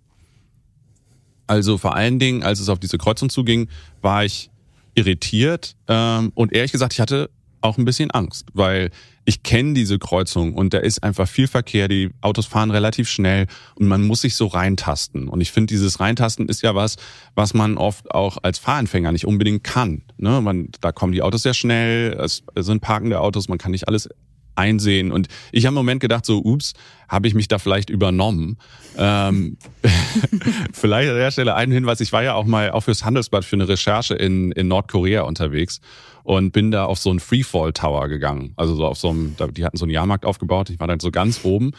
[1.46, 3.68] Also vor allen Dingen, als es auf diese Kreuzung zuging,
[4.00, 4.50] war ich
[4.94, 7.30] irritiert ähm, und ehrlich gesagt, ich hatte
[7.64, 8.90] auch ein bisschen Angst, weil
[9.24, 13.46] ich kenne diese Kreuzung und da ist einfach viel Verkehr, die Autos fahren relativ schnell
[13.76, 15.28] und man muss sich so reintasten.
[15.28, 16.96] Und ich finde, dieses Reintasten ist ja was,
[17.34, 20.02] was man oft auch als Fahranfänger nicht unbedingt kann.
[20.18, 20.42] Ne?
[20.42, 24.10] Man, da kommen die Autos sehr schnell, es sind parkende Autos, man kann nicht alles
[24.54, 25.12] einsehen.
[25.12, 26.72] Und ich habe im Moment gedacht, so, ups,
[27.08, 28.58] habe ich mich da vielleicht übernommen.
[28.96, 29.56] Ähm,
[30.72, 33.56] vielleicht an der Stelle einen Hinweis, ich war ja auch mal auch fürs Handelsblatt für
[33.56, 35.80] eine Recherche in, in Nordkorea unterwegs
[36.22, 38.52] und bin da auf so einen Freefall Tower gegangen.
[38.56, 41.10] Also so auf so einem, die hatten so einen Jahrmarkt aufgebaut, ich war dann so
[41.10, 41.72] ganz oben.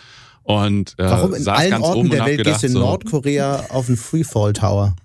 [0.44, 3.66] Und äh, Warum in allen ganz Orten oben der Welt gedacht, gehst du in Nordkorea
[3.70, 4.96] auf einen Freefall Tower?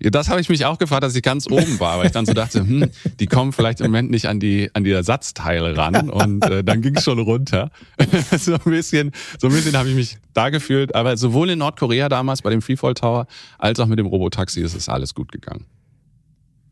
[0.00, 2.26] Ja, das habe ich mich auch gefragt, dass ich ganz oben war, weil ich dann
[2.26, 6.10] so dachte, hm, die kommen vielleicht im Moment nicht an die an die Ersatzteile ran
[6.10, 7.70] und äh, dann ging es schon runter.
[8.38, 12.08] so ein bisschen, so ein bisschen habe ich mich da gefühlt, aber sowohl in Nordkorea
[12.08, 13.26] damals bei dem Freefall Tower
[13.58, 15.66] als auch mit dem Robotaxi ist es alles gut gegangen.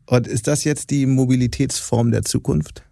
[0.05, 2.84] Und ist das jetzt die Mobilitätsform der Zukunft?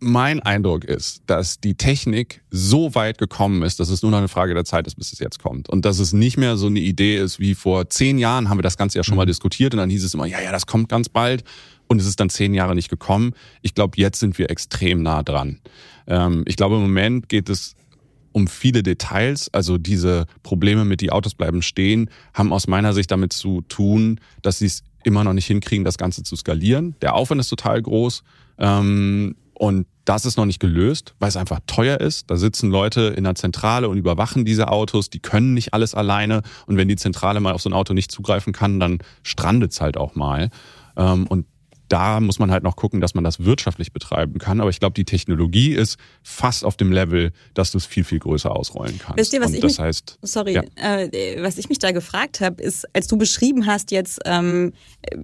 [0.00, 4.28] Mein Eindruck ist, dass die Technik so weit gekommen ist, dass es nur noch eine
[4.28, 5.68] Frage der Zeit ist, bis es jetzt kommt.
[5.68, 8.62] Und dass es nicht mehr so eine Idee ist, wie vor zehn Jahren haben wir
[8.62, 9.28] das Ganze ja schon mal mhm.
[9.28, 11.44] diskutiert und dann hieß es immer, ja, ja, das kommt ganz bald.
[11.86, 13.32] Und es ist dann zehn Jahre nicht gekommen.
[13.62, 15.60] Ich glaube, jetzt sind wir extrem nah dran.
[16.06, 17.76] Ähm, ich glaube, im Moment geht es
[18.32, 19.52] um viele Details.
[19.52, 24.20] Also diese Probleme mit die Autos bleiben stehen, haben aus meiner Sicht damit zu tun,
[24.42, 26.94] dass sie es immer noch nicht hinkriegen, das Ganze zu skalieren.
[27.00, 28.22] Der Aufwand ist total groß.
[28.58, 32.30] Ähm, und das ist noch nicht gelöst, weil es einfach teuer ist.
[32.30, 35.10] Da sitzen Leute in der Zentrale und überwachen diese Autos.
[35.10, 36.42] Die können nicht alles alleine.
[36.66, 39.80] Und wenn die Zentrale mal auf so ein Auto nicht zugreifen kann, dann strandet es
[39.80, 40.50] halt auch mal.
[40.96, 41.44] Ähm, und
[41.88, 44.60] da muss man halt noch gucken, dass man das wirtschaftlich betreiben kann.
[44.60, 48.18] Aber ich glaube, die Technologie ist fast auf dem Level, dass du es viel, viel
[48.18, 49.18] größer ausrollen kannst.
[49.18, 50.62] Wisst ihr, was Und ich das mich, heißt, sorry, ja.
[50.76, 54.72] äh, was ich mich da gefragt habe, ist, als du beschrieben hast, jetzt ähm,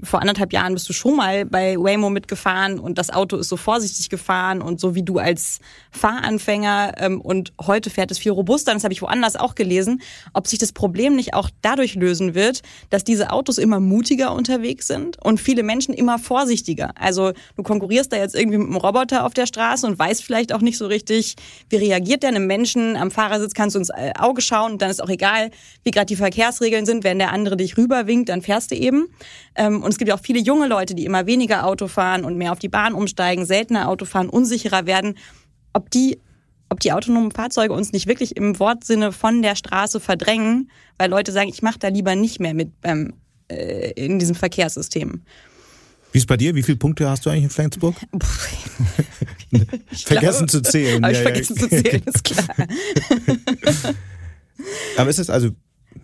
[0.03, 3.57] vor anderthalb Jahren bist du schon mal bei Waymo mitgefahren und das Auto ist so
[3.57, 8.73] vorsichtig gefahren und so wie du als Fahranfänger ähm, und heute fährt es viel robuster,
[8.73, 10.01] das habe ich woanders auch gelesen,
[10.33, 14.87] ob sich das Problem nicht auch dadurch lösen wird, dass diese Autos immer mutiger unterwegs
[14.87, 16.93] sind und viele Menschen immer vorsichtiger vorsichtiger.
[16.95, 20.53] Also du konkurrierst da jetzt irgendwie mit einem Roboter auf der Straße und weißt vielleicht
[20.53, 21.35] auch nicht so richtig,
[21.69, 22.97] wie reagiert der einem Menschen.
[22.97, 25.51] Am Fahrersitz kannst du ins Auge schauen und dann ist auch egal,
[25.83, 27.03] wie gerade die Verkehrsregeln sind.
[27.03, 29.09] Wenn der andere dich rüberwinkt, dann fährst du eben.
[29.57, 32.37] Ähm, und es gibt ja auch viele junge Leute, die immer weniger Auto fahren und
[32.37, 35.17] mehr auf die Bahn umsteigen, seltener Auto fahren, unsicherer werden.
[35.73, 36.21] Ob die
[36.71, 41.31] ob die autonomen Fahrzeuge uns nicht wirklich im Wortsinne von der Straße verdrängen, weil Leute
[41.31, 43.13] sagen, ich mache da lieber nicht mehr mit ähm,
[43.49, 45.23] äh, in diesem Verkehrssystem.
[46.15, 46.55] Wie ist bei dir?
[46.55, 47.97] Wie viele Punkte hast du eigentlich in Flensburg?
[49.91, 51.03] vergessen glaube, zu zählen.
[51.03, 51.63] Habe ich ja, vergessen ja.
[51.63, 52.47] zu zählen, ist klar.
[54.97, 55.51] Aber ist es also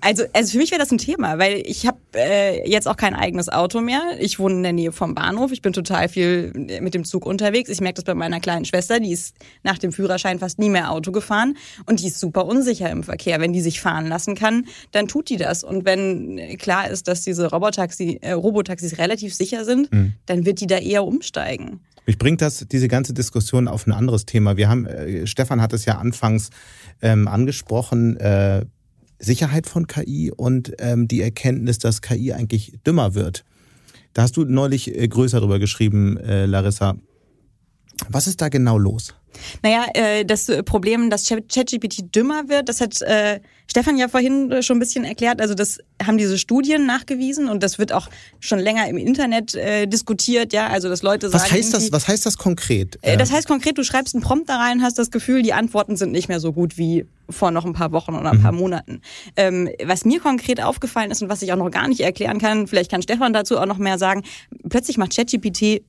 [0.00, 3.14] also, also für mich wäre das ein Thema, weil ich habe äh, jetzt auch kein
[3.14, 4.02] eigenes Auto mehr.
[4.18, 5.52] Ich wohne in der Nähe vom Bahnhof.
[5.52, 7.68] Ich bin total viel mit dem Zug unterwegs.
[7.68, 9.00] Ich merke das bei meiner kleinen Schwester.
[9.00, 11.56] Die ist nach dem Führerschein fast nie mehr Auto gefahren.
[11.86, 13.40] Und die ist super unsicher im Verkehr.
[13.40, 15.64] Wenn die sich fahren lassen kann, dann tut die das.
[15.64, 20.14] Und wenn klar ist, dass diese Robotaxi, äh, Robotaxis relativ sicher sind, mhm.
[20.26, 21.80] dann wird die da eher umsteigen.
[22.06, 24.56] Mich bringt das, diese ganze Diskussion auf ein anderes Thema.
[24.56, 26.50] Wir haben, äh, Stefan hat es ja anfangs
[27.02, 28.64] ähm, angesprochen, äh,
[29.20, 33.44] Sicherheit von KI und ähm, die Erkenntnis, dass KI eigentlich dümmer wird.
[34.12, 36.96] Da hast du neulich äh, größer drüber geschrieben, äh, Larissa.
[38.08, 39.14] Was ist da genau los?
[39.62, 43.40] Naja, äh, das Problem, dass ChatGPT dümmer wird, das hat äh,
[43.70, 45.40] Stefan ja vorhin äh, schon ein bisschen erklärt.
[45.40, 48.08] Also das haben diese Studien nachgewiesen und das wird auch
[48.40, 50.52] schon länger im Internet äh, diskutiert.
[50.52, 51.44] Ja, also dass Leute sagen.
[51.44, 51.92] Was heißt das?
[51.92, 52.98] Was heißt das konkret?
[53.02, 55.96] Äh, das heißt konkret, du schreibst einen Prompt da rein, hast das Gefühl, die Antworten
[55.96, 58.42] sind nicht mehr so gut wie vor noch ein paar Wochen oder ein mhm.
[58.42, 59.02] paar Monaten.
[59.36, 62.66] Ähm, was mir konkret aufgefallen ist und was ich auch noch gar nicht erklären kann,
[62.66, 64.24] vielleicht kann Stefan dazu auch noch mehr sagen.
[64.68, 65.82] Plötzlich macht ChatGPT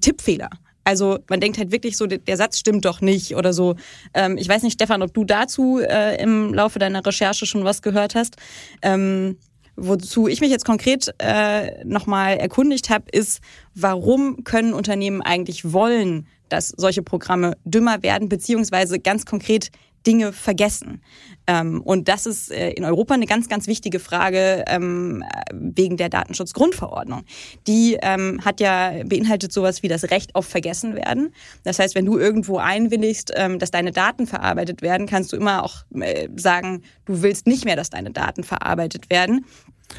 [0.00, 0.50] Tippfehler.
[0.86, 3.74] Also man denkt halt wirklich so, der Satz stimmt doch nicht oder so.
[4.14, 7.82] Ähm, ich weiß nicht, Stefan, ob du dazu äh, im Laufe deiner Recherche schon was
[7.82, 8.36] gehört hast.
[8.82, 9.36] Ähm,
[9.74, 13.40] wozu ich mich jetzt konkret äh, nochmal erkundigt habe, ist,
[13.74, 19.70] warum können Unternehmen eigentlich wollen, dass solche Programme dümmer werden, beziehungsweise ganz konkret
[20.06, 21.02] Dinge vergessen.
[21.46, 26.08] Ähm, und das ist äh, in Europa eine ganz, ganz wichtige Frage ähm, wegen der
[26.08, 27.24] Datenschutzgrundverordnung.
[27.66, 31.32] Die ähm, hat ja beinhaltet sowas wie das Recht auf Vergessenwerden.
[31.64, 35.62] Das heißt, wenn du irgendwo einwilligst, ähm, dass deine Daten verarbeitet werden, kannst du immer
[35.62, 39.44] auch äh, sagen, du willst nicht mehr, dass deine Daten verarbeitet werden.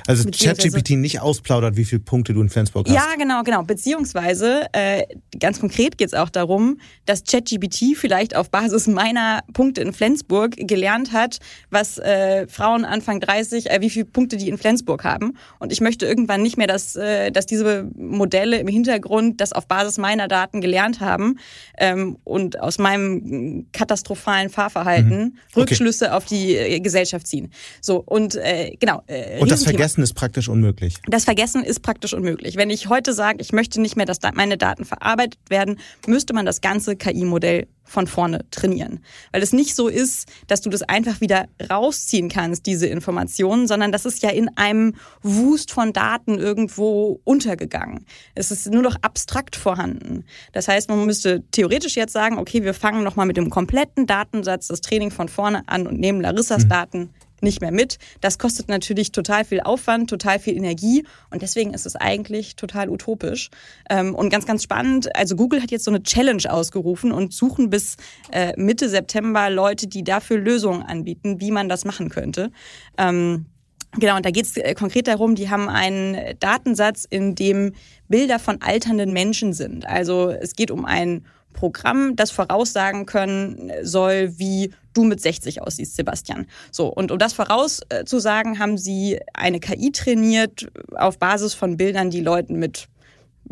[0.05, 2.95] Also ChatGPT nicht ausplaudert, wie viele Punkte du in Flensburg hast.
[2.95, 3.63] Ja, genau, genau.
[3.63, 5.03] Beziehungsweise äh,
[5.39, 10.55] ganz konkret geht es auch darum, dass ChatGPT vielleicht auf Basis meiner Punkte in Flensburg
[10.55, 15.37] gelernt hat, was äh, Frauen Anfang 30, äh, wie viele Punkte die in Flensburg haben.
[15.59, 19.67] Und ich möchte irgendwann nicht mehr, dass, äh, dass diese Modelle im Hintergrund das auf
[19.67, 21.37] Basis meiner Daten gelernt haben
[21.77, 25.37] ähm, und aus meinem katastrophalen Fahrverhalten mhm.
[25.51, 25.61] okay.
[25.61, 27.51] Rückschlüsse auf die äh, Gesellschaft ziehen.
[27.81, 29.03] So und äh, genau.
[29.07, 30.95] Äh, und das Vergessen ist praktisch unmöglich.
[31.07, 32.55] Das Vergessen ist praktisch unmöglich.
[32.55, 36.45] Wenn ich heute sage, ich möchte nicht mehr, dass meine Daten verarbeitet werden, müsste man
[36.45, 38.99] das ganze KI-Modell von vorne trainieren.
[39.31, 43.91] Weil es nicht so ist, dass du das einfach wieder rausziehen kannst, diese Informationen, sondern
[43.91, 48.05] das ist ja in einem Wust von Daten irgendwo untergegangen.
[48.35, 50.25] Es ist nur noch abstrakt vorhanden.
[50.51, 54.67] Das heißt, man müsste theoretisch jetzt sagen, okay, wir fangen nochmal mit dem kompletten Datensatz,
[54.67, 56.69] das Training von vorne an und nehmen Larissas mhm.
[56.69, 57.09] Daten
[57.41, 57.97] nicht mehr mit.
[58.21, 62.89] Das kostet natürlich total viel Aufwand, total viel Energie und deswegen ist es eigentlich total
[62.89, 63.49] utopisch.
[63.89, 67.69] Ähm, und ganz, ganz spannend, also Google hat jetzt so eine Challenge ausgerufen und suchen
[67.69, 67.97] bis
[68.31, 72.51] äh, Mitte September Leute, die dafür Lösungen anbieten, wie man das machen könnte.
[72.97, 73.45] Ähm,
[73.93, 77.73] Genau, und da geht es äh, konkret darum, die haben einen Datensatz, in dem
[78.09, 79.87] Bilder von alternden Menschen sind.
[79.87, 85.95] Also es geht um ein Programm, das voraussagen können soll, wie du mit 60 aussiehst,
[85.95, 86.47] Sebastian.
[86.71, 92.21] So, und um das vorauszusagen, haben sie eine KI trainiert auf Basis von Bildern, die
[92.21, 92.87] Leuten mit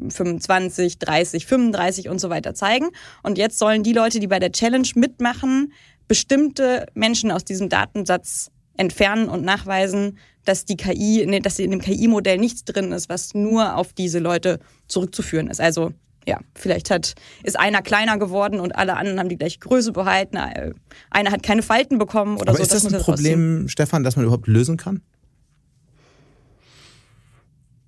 [0.10, 2.90] 25, 30, 35 und so weiter zeigen.
[3.24, 5.72] Und jetzt sollen die Leute, die bei der Challenge mitmachen,
[6.08, 12.38] bestimmte Menschen aus diesem Datensatz entfernen und nachweisen, dass die KI, dass in dem KI-Modell
[12.38, 15.62] nichts drin ist, was nur auf diese Leute zurückzuführen ist.
[15.62, 15.94] Also
[16.28, 20.38] ja, vielleicht hat, ist einer kleiner geworden und alle anderen haben die gleiche Größe behalten.
[20.38, 20.72] Äh,
[21.10, 22.64] einer hat keine Falten bekommen oder Aber so.
[22.64, 25.02] Ist das, das ein Problem, Stefan, das man überhaupt lösen kann?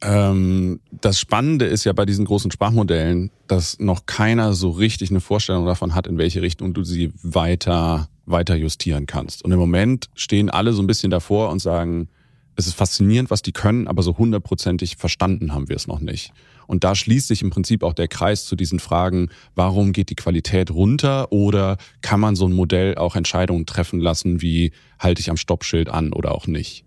[0.01, 5.21] Ähm, das Spannende ist ja bei diesen großen Sprachmodellen, dass noch keiner so richtig eine
[5.21, 9.43] Vorstellung davon hat, in welche Richtung du sie weiter, weiter justieren kannst.
[9.43, 12.09] Und im Moment stehen alle so ein bisschen davor und sagen,
[12.57, 16.33] es ist faszinierend, was die können, aber so hundertprozentig verstanden haben wir es noch nicht.
[16.65, 20.15] Und da schließt sich im Prinzip auch der Kreis zu diesen Fragen, warum geht die
[20.15, 25.29] Qualität runter oder kann man so ein Modell auch Entscheidungen treffen lassen, wie halte ich
[25.29, 26.83] am Stoppschild an oder auch nicht.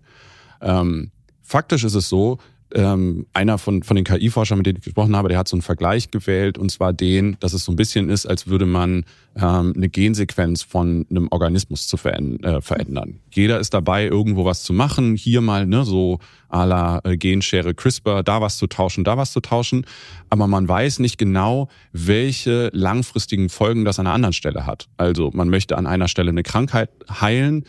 [0.61, 2.37] Ähm, faktisch ist es so,
[2.75, 5.61] ähm, einer von, von den KI-Forschern, mit denen ich gesprochen habe, der hat so einen
[5.61, 9.05] Vergleich gewählt und zwar den, dass es so ein bisschen ist, als würde man
[9.35, 13.19] ähm, eine Gensequenz von einem Organismus zu verändern, äh, verändern.
[13.31, 17.73] Jeder ist dabei, irgendwo was zu machen, hier mal ne, so à la äh, Genschere
[17.73, 19.85] CRISPR, da was zu tauschen, da was zu tauschen,
[20.29, 24.87] aber man weiß nicht genau, welche langfristigen Folgen das an einer anderen Stelle hat.
[24.97, 27.65] Also man möchte an einer Stelle eine Krankheit heilen,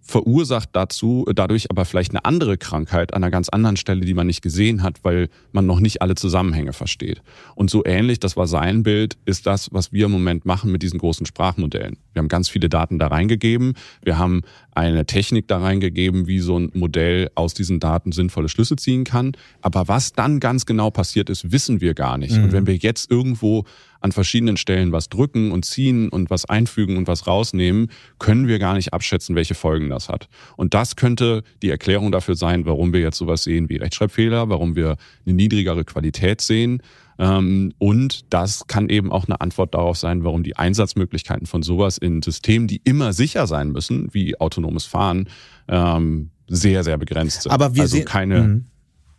[0.00, 4.26] verursacht dazu dadurch aber vielleicht eine andere Krankheit an einer ganz anderen Stelle, die man
[4.26, 7.20] nicht gesehen hat, weil man noch nicht alle Zusammenhänge versteht.
[7.54, 10.82] Und so ähnlich, das war sein Bild, ist das, was wir im Moment machen mit
[10.82, 11.98] diesen großen Sprachmodellen.
[12.14, 13.74] Wir haben ganz viele Daten da reingegeben.
[14.02, 18.76] Wir haben eine Technik da reingegeben, wie so ein Modell aus diesen Daten sinnvolle Schlüsse
[18.76, 19.32] ziehen kann.
[19.60, 22.36] Aber was dann ganz genau passiert ist, wissen wir gar nicht.
[22.36, 22.44] Mhm.
[22.44, 23.64] Und wenn wir jetzt irgendwo
[24.00, 28.58] an verschiedenen Stellen was drücken und ziehen und was einfügen und was rausnehmen, können wir
[28.58, 30.28] gar nicht abschätzen, welche Folgen das hat.
[30.56, 34.76] Und das könnte die Erklärung dafür sein, warum wir jetzt sowas sehen wie Rechtschreibfehler, warum
[34.76, 36.82] wir eine niedrigere Qualität sehen.
[37.18, 41.98] Ähm, und das kann eben auch eine Antwort darauf sein, warum die Einsatzmöglichkeiten von sowas
[41.98, 45.28] in Systemen, die immer sicher sein müssen, wie autonomes Fahren,
[45.66, 47.52] ähm, sehr, sehr begrenzt sind.
[47.52, 48.66] Aber wir also sehen, keine, mhm.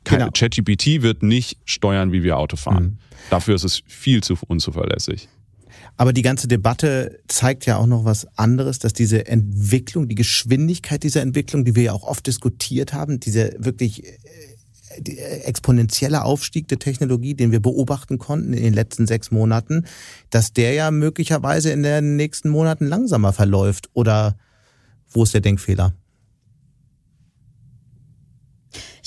[0.05, 0.29] Genau.
[0.31, 2.83] ChatGPT wird nicht steuern, wie wir Auto fahren.
[2.83, 2.97] Mhm.
[3.29, 5.29] Dafür ist es viel zu unzuverlässig.
[5.97, 11.03] Aber die ganze Debatte zeigt ja auch noch was anderes, dass diese Entwicklung, die Geschwindigkeit
[11.03, 14.11] dieser Entwicklung, die wir ja auch oft diskutiert haben, diese wirklich äh,
[15.01, 19.85] die exponentielle Aufstieg der Technologie, den wir beobachten konnten in den letzten sechs Monaten,
[20.29, 23.89] dass der ja möglicherweise in den nächsten Monaten langsamer verläuft.
[23.93, 24.37] Oder
[25.09, 25.93] wo ist der Denkfehler?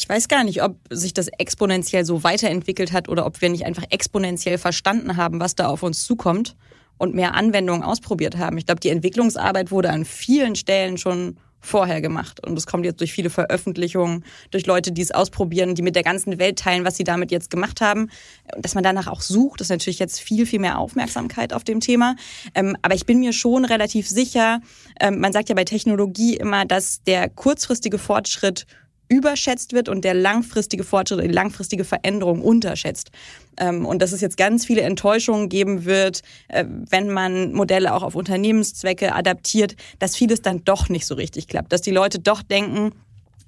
[0.03, 3.65] Ich weiß gar nicht, ob sich das exponentiell so weiterentwickelt hat oder ob wir nicht
[3.65, 6.57] einfach exponentiell verstanden haben, was da auf uns zukommt
[6.99, 8.59] und mehr Anwendungen ausprobiert haben.
[8.59, 12.45] Ich glaube, die Entwicklungsarbeit wurde an vielen Stellen schon vorher gemacht.
[12.45, 16.03] Und es kommt jetzt durch viele Veröffentlichungen, durch Leute, die es ausprobieren, die mit der
[16.03, 18.11] ganzen Welt teilen, was sie damit jetzt gemacht haben.
[18.57, 21.79] Und dass man danach auch sucht, ist natürlich jetzt viel, viel mehr Aufmerksamkeit auf dem
[21.79, 22.17] Thema.
[22.57, 24.61] Ähm, aber ich bin mir schon relativ sicher,
[24.99, 28.67] ähm, man sagt ja bei Technologie immer, dass der kurzfristige Fortschritt
[29.13, 33.11] überschätzt wird und der langfristige Fortschritt die langfristige Veränderung unterschätzt.
[33.59, 38.03] Ähm, und dass es jetzt ganz viele Enttäuschungen geben wird, äh, wenn man Modelle auch
[38.03, 41.73] auf Unternehmenszwecke adaptiert, dass vieles dann doch nicht so richtig klappt.
[41.73, 42.93] Dass die Leute doch denken,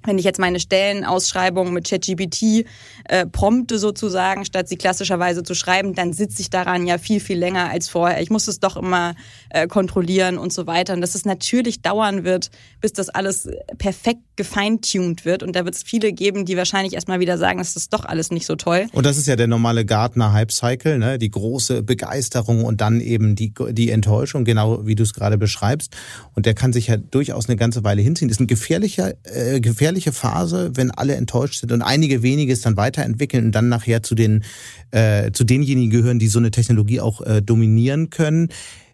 [0.05, 2.65] wenn ich jetzt meine Stellenausschreibung mit ChatGPT
[3.05, 7.37] äh, prompte sozusagen, statt sie klassischerweise zu schreiben, dann sitze ich daran ja viel, viel
[7.37, 8.21] länger als vorher.
[8.21, 9.15] Ich muss es doch immer
[9.49, 10.93] äh, kontrollieren und so weiter.
[10.93, 15.43] Und dass es natürlich dauern wird, bis das alles perfekt gefeintuned wird.
[15.43, 18.31] Und da wird es viele geben, die wahrscheinlich erstmal wieder sagen, das ist doch alles
[18.31, 18.87] nicht so toll.
[18.91, 21.17] Und das ist ja der normale Gartner-Hype-Cycle, ne?
[21.17, 25.95] die große Begeisterung und dann eben die, die Enttäuschung, genau wie du es gerade beschreibst.
[26.33, 28.27] Und der kann sich ja durchaus eine ganze Weile hinziehen.
[28.27, 32.53] Das ist ein gefährlicher, äh, gefährlicher gefährliche Phase, wenn alle enttäuscht sind und einige wenige
[32.53, 34.43] es dann weiterentwickeln und dann nachher zu den
[34.91, 38.49] äh, zu denjenigen gehören, die so eine Technologie auch äh, dominieren können.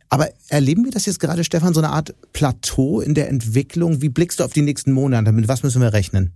[0.09, 4.01] Aber erleben wir das jetzt gerade, Stefan, so eine Art Plateau in der Entwicklung?
[4.01, 5.31] Wie blickst du auf die nächsten Monate?
[5.31, 6.33] Mit was müssen wir rechnen?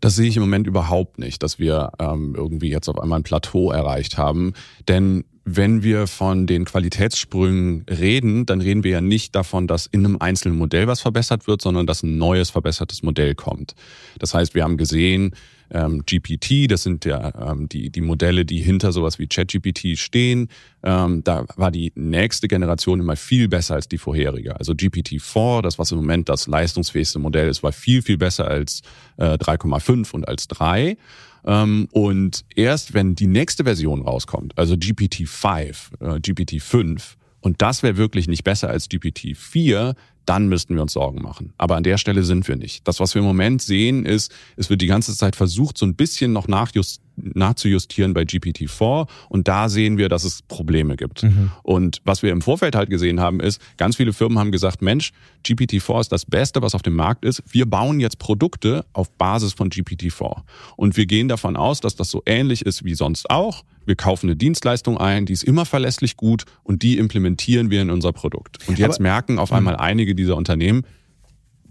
[0.00, 3.22] Das sehe ich im Moment überhaupt nicht, dass wir ähm, irgendwie jetzt auf einmal ein
[3.22, 4.52] Plateau erreicht haben.
[4.88, 10.04] Denn wenn wir von den Qualitätssprüngen reden, dann reden wir ja nicht davon, dass in
[10.04, 13.74] einem einzelnen Modell was verbessert wird, sondern dass ein neues verbessertes Modell kommt.
[14.18, 15.34] Das heißt, wir haben gesehen,
[15.72, 20.48] ähm, GPT, das sind ja ähm, die, die Modelle, die hinter sowas wie ChatGPT stehen.
[20.82, 24.58] Ähm, da war die nächste Generation immer viel besser als die vorherige.
[24.58, 28.82] Also GPT-4, das was im Moment das leistungsfähigste Modell ist, war viel, viel besser als
[29.16, 30.96] äh, 3,5 und als 3.
[31.44, 37.96] Ähm, und erst wenn die nächste Version rauskommt, also GPT-5, äh, GPT-5, und das wäre
[37.96, 41.52] wirklich nicht besser als GPT-4, dann müssten wir uns Sorgen machen.
[41.58, 42.86] Aber an der Stelle sind wir nicht.
[42.86, 45.96] Das, was wir im Moment sehen, ist, es wird die ganze Zeit versucht, so ein
[45.96, 51.22] bisschen noch nachjust nachzujustieren bei GPT-4 und da sehen wir, dass es Probleme gibt.
[51.22, 51.50] Mhm.
[51.62, 55.12] Und was wir im Vorfeld halt gesehen haben, ist, ganz viele Firmen haben gesagt, Mensch,
[55.44, 57.42] GPT-4 ist das Beste, was auf dem Markt ist.
[57.48, 60.42] Wir bauen jetzt Produkte auf Basis von GPT-4.
[60.76, 63.64] Und wir gehen davon aus, dass das so ähnlich ist wie sonst auch.
[63.84, 67.90] Wir kaufen eine Dienstleistung ein, die ist immer verlässlich gut und die implementieren wir in
[67.90, 68.58] unser Produkt.
[68.68, 70.84] Und jetzt Aber, merken auf einmal einige dieser Unternehmen,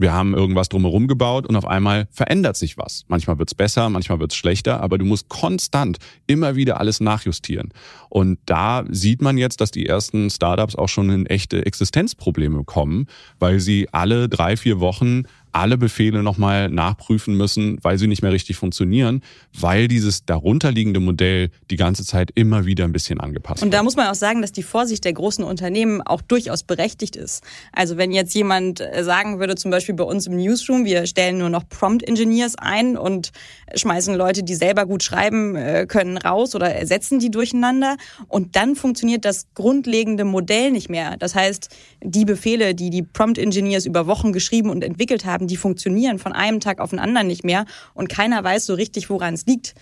[0.01, 3.05] wir haben irgendwas drumherum gebaut und auf einmal verändert sich was.
[3.07, 7.71] Manchmal wird's besser, manchmal wird's schlechter, aber du musst konstant immer wieder alles nachjustieren.
[8.09, 13.07] Und da sieht man jetzt, dass die ersten Startups auch schon in echte Existenzprobleme kommen,
[13.39, 18.31] weil sie alle drei, vier Wochen alle Befehle nochmal nachprüfen müssen, weil sie nicht mehr
[18.31, 19.21] richtig funktionieren,
[19.59, 23.65] weil dieses darunterliegende Modell die ganze Zeit immer wieder ein bisschen angepasst wird.
[23.65, 27.15] Und da muss man auch sagen, dass die Vorsicht der großen Unternehmen auch durchaus berechtigt
[27.15, 27.43] ist.
[27.71, 31.37] Also wenn jetzt jemand äh, sagen würde, zum Beispiel bei uns im Newsroom, wir stellen
[31.37, 33.31] nur noch Prompt Engineers ein und
[33.75, 38.75] schmeißen Leute, die selber gut schreiben äh, können, raus oder ersetzen die durcheinander und dann
[38.75, 41.17] funktioniert das grundlegende Modell nicht mehr.
[41.17, 41.69] Das heißt,
[42.03, 46.19] die Befehle, die die Prompt Engineers über Wochen geschrieben und entwickelt haben, haben, die funktionieren
[46.19, 49.45] von einem Tag auf den anderen nicht mehr und keiner weiß so richtig, woran es
[49.45, 49.73] liegt,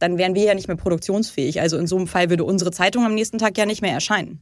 [0.00, 1.60] dann wären wir ja nicht mehr produktionsfähig.
[1.60, 4.40] Also in so einem Fall würde unsere Zeitung am nächsten Tag ja nicht mehr erscheinen.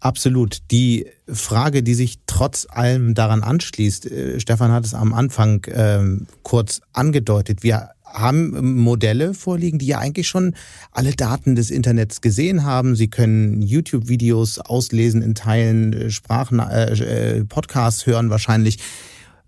[0.00, 0.58] Absolut.
[0.70, 6.02] Die Frage, die sich trotz allem daran anschließt, äh, Stefan hat es am Anfang äh,
[6.42, 10.54] kurz angedeutet, wir haben Modelle vorliegen, die ja eigentlich schon
[10.90, 12.96] alle Daten des Internets gesehen haben.
[12.96, 18.78] Sie können YouTube-Videos auslesen, in Teilen äh, Sprachen, äh, äh, Podcasts hören wahrscheinlich.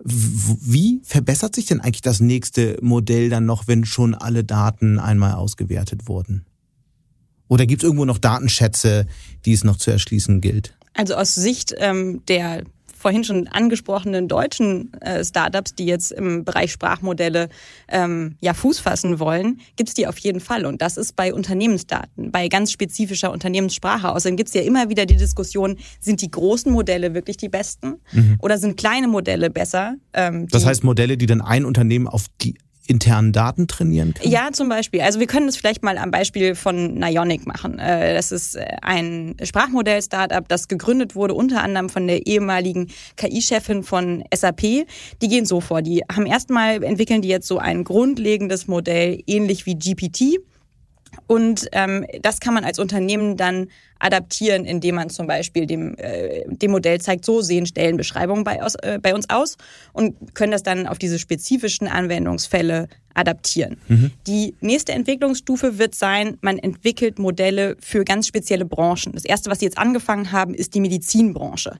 [0.04, 5.34] Wie verbessert sich denn eigentlich das nächste Modell dann noch, wenn schon alle Daten einmal
[5.34, 6.44] ausgewertet wurden?
[7.48, 9.06] Oder gibt es irgendwo noch Datenschätze,
[9.44, 10.74] die es noch zu erschließen gilt?
[10.94, 12.64] Also aus Sicht ähm, der
[13.02, 17.48] vorhin schon angesprochenen deutschen äh, Startups, die jetzt im Bereich Sprachmodelle
[17.88, 20.64] ähm, ja Fuß fassen wollen, gibt es die auf jeden Fall.
[20.64, 24.10] Und das ist bei Unternehmensdaten, bei ganz spezifischer Unternehmenssprache.
[24.10, 28.00] Außerdem gibt es ja immer wieder die Diskussion, sind die großen Modelle wirklich die besten
[28.12, 28.36] mhm.
[28.40, 29.96] oder sind kleine Modelle besser?
[30.12, 32.54] Ähm, das heißt Modelle, die dann ein Unternehmen auf die
[32.86, 34.30] internen Daten trainieren kann?
[34.30, 35.00] Ja, zum Beispiel.
[35.00, 37.78] Also wir können das vielleicht mal am Beispiel von Nionic machen.
[37.78, 43.82] Äh, das ist äh, ein Sprachmodell-Startup, das gegründet wurde unter anderem von der ehemaligen KI-Chefin
[43.82, 44.60] von SAP.
[44.60, 45.82] Die gehen so vor.
[45.82, 50.40] Die haben erstmal entwickeln die jetzt so ein grundlegendes Modell, ähnlich wie GPT.
[51.32, 53.68] Und ähm, das kann man als Unternehmen dann
[53.98, 58.74] adaptieren, indem man zum Beispiel dem, äh, dem Modell zeigt, so sehen Stellenbeschreibungen bei, aus,
[58.74, 59.56] äh, bei uns aus
[59.94, 63.78] und können das dann auf diese spezifischen Anwendungsfälle adaptieren.
[63.88, 64.10] Mhm.
[64.26, 69.14] Die nächste Entwicklungsstufe wird sein, man entwickelt Modelle für ganz spezielle Branchen.
[69.14, 71.78] Das erste, was sie jetzt angefangen haben, ist die Medizinbranche.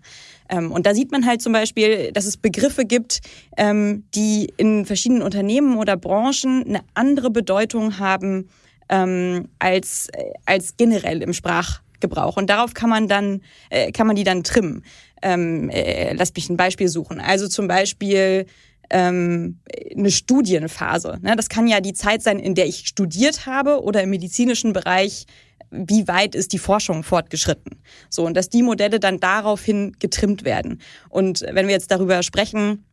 [0.49, 3.21] Ähm, und da sieht man halt zum Beispiel, dass es Begriffe gibt,
[3.59, 8.49] ähm, die in verschiedenen Unternehmen oder Branchen eine andere Bedeutung haben
[8.93, 12.37] ähm, als, äh, als generell im Sprachgebrauch.
[12.37, 13.41] Und darauf kann man dann,
[13.71, 14.85] äh, kann man die dann trimmen.
[15.23, 17.19] Ähm, äh, lass mich ein Beispiel suchen.
[17.19, 18.47] Also zum Beispiel
[18.91, 19.61] ähm,
[19.97, 21.19] eine Studienphase.
[21.23, 21.35] Ne?
[21.37, 25.27] Das kann ja die Zeit sein, in der ich studiert habe oder im medizinischen Bereich
[25.75, 27.81] wie weit ist die Forschung fortgeschritten.
[28.11, 30.83] So, und dass die Modelle dann daraufhin getrimmt werden.
[31.09, 32.85] Und wenn wir jetzt darüber sprechen,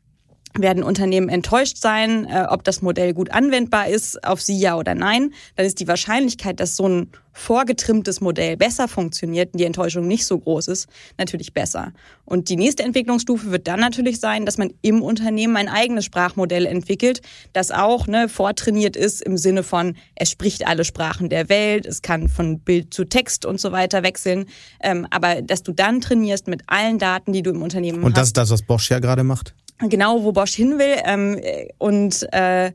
[0.58, 4.96] werden Unternehmen enttäuscht sein, äh, ob das Modell gut anwendbar ist, auf sie ja oder
[4.96, 10.08] nein, dann ist die Wahrscheinlichkeit, dass so ein vorgetrimmtes Modell besser funktioniert und die Enttäuschung
[10.08, 10.88] nicht so groß ist,
[11.18, 11.94] natürlich besser.
[12.26, 16.66] Und die nächste Entwicklungsstufe wird dann natürlich sein, dass man im Unternehmen ein eigenes Sprachmodell
[16.66, 17.22] entwickelt,
[17.54, 22.02] das auch ne, vortrainiert ist im Sinne von, es spricht alle Sprachen der Welt, es
[22.02, 24.46] kann von Bild zu Text und so weiter wechseln,
[24.82, 28.08] ähm, aber dass du dann trainierst mit allen Daten, die du im Unternehmen und hast.
[28.08, 29.54] Und das ist das, was Bosch ja gerade macht?
[29.80, 30.98] Genau, wo Bosch hin will.
[31.06, 31.40] Ähm,
[31.78, 32.72] und äh,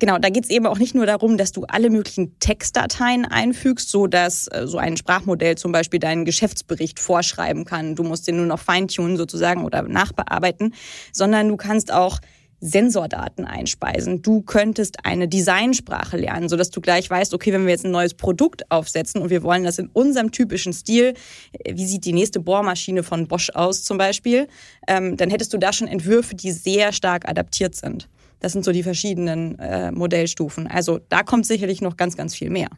[0.00, 3.88] Genau, da geht es eben auch nicht nur darum, dass du alle möglichen Textdateien einfügst,
[3.88, 7.94] so dass äh, so ein Sprachmodell zum Beispiel deinen Geschäftsbericht vorschreiben kann.
[7.94, 10.74] Du musst den nur noch feintunen sozusagen oder nachbearbeiten,
[11.12, 12.18] sondern du kannst auch
[12.64, 14.22] Sensordaten einspeisen.
[14.22, 18.14] Du könntest eine Designsprache lernen, sodass du gleich weißt, okay, wenn wir jetzt ein neues
[18.14, 21.12] Produkt aufsetzen und wir wollen das in unserem typischen Stil,
[21.52, 24.48] äh, wie sieht die nächste Bohrmaschine von Bosch aus zum Beispiel,
[24.88, 28.08] ähm, dann hättest du da schon Entwürfe, die sehr stark adaptiert sind.
[28.40, 30.66] Das sind so die verschiedenen äh, Modellstufen.
[30.66, 32.68] Also da kommt sicherlich noch ganz, ganz viel mehr.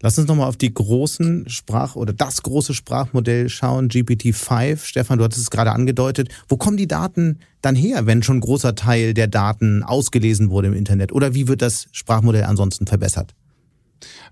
[0.00, 4.84] Lass uns nochmal auf die großen Sprach- oder das große Sprachmodell schauen, GPT-5.
[4.84, 6.28] Stefan, du hattest es gerade angedeutet.
[6.48, 10.68] Wo kommen die Daten dann her, wenn schon ein großer Teil der Daten ausgelesen wurde
[10.68, 11.12] im Internet?
[11.12, 13.34] Oder wie wird das Sprachmodell ansonsten verbessert?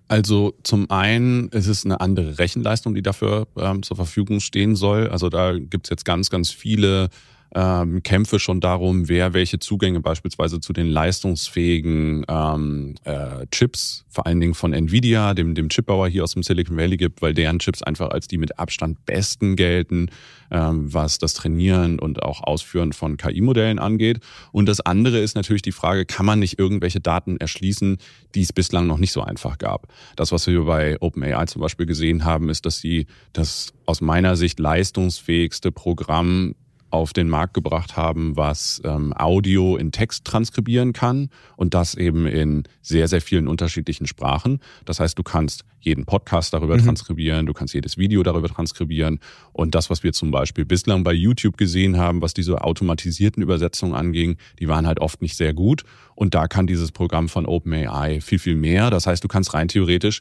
[0.09, 5.09] Also zum einen ist es eine andere Rechenleistung, die dafür ähm, zur Verfügung stehen soll.
[5.09, 7.09] Also da gibt es jetzt ganz, ganz viele
[7.55, 14.27] ähm, Kämpfe schon darum, wer welche Zugänge beispielsweise zu den leistungsfähigen ähm, äh, Chips, vor
[14.27, 17.59] allen Dingen von Nvidia, dem, dem Chipbauer hier aus dem Silicon Valley gibt, weil deren
[17.59, 20.11] Chips einfach als die mit Abstand besten gelten,
[20.51, 24.21] ähm, was das Trainieren und auch Ausführen von KI-Modellen angeht.
[24.53, 27.99] Und das andere ist natürlich die Frage, kann man nicht irgendwelche Daten erschließen,
[28.35, 29.89] die es bislang noch nicht so einfach gab?
[30.17, 34.37] Das, was wir bei OpenAI zum Beispiel gesehen haben, ist, dass sie das aus meiner
[34.37, 36.55] Sicht leistungsfähigste Programm
[36.93, 42.27] auf den Markt gebracht haben, was ähm, Audio in Text transkribieren kann und das eben
[42.27, 44.61] in sehr, sehr vielen unterschiedlichen Sprachen.
[44.85, 46.85] Das heißt, du kannst jeden Podcast darüber mhm.
[46.85, 49.21] transkribieren, du kannst jedes Video darüber transkribieren
[49.53, 53.95] und das, was wir zum Beispiel bislang bei YouTube gesehen haben, was diese automatisierten Übersetzungen
[53.95, 55.85] anging, die waren halt oft nicht sehr gut
[56.15, 58.91] und da kann dieses Programm von OpenAI viel, viel mehr.
[58.91, 60.21] Das heißt, du kannst rein theoretisch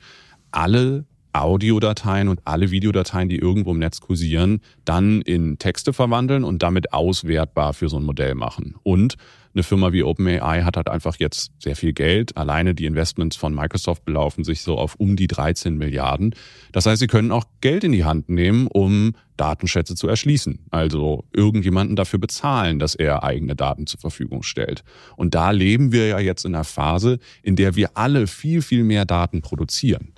[0.51, 6.63] alle Audiodateien und alle Videodateien, die irgendwo im Netz kursieren, dann in Texte verwandeln und
[6.63, 8.75] damit auswertbar für so ein Modell machen.
[8.83, 9.17] Und
[9.53, 12.37] eine Firma wie OpenAI hat halt einfach jetzt sehr viel Geld.
[12.37, 16.33] Alleine die Investments von Microsoft belaufen sich so auf um die 13 Milliarden.
[16.71, 20.59] Das heißt, sie können auch Geld in die Hand nehmen, um Datenschätze zu erschließen.
[20.69, 24.83] Also irgendjemanden dafür bezahlen, dass er eigene Daten zur Verfügung stellt.
[25.17, 28.83] Und da leben wir ja jetzt in einer Phase, in der wir alle viel, viel
[28.83, 30.10] mehr Daten produzieren.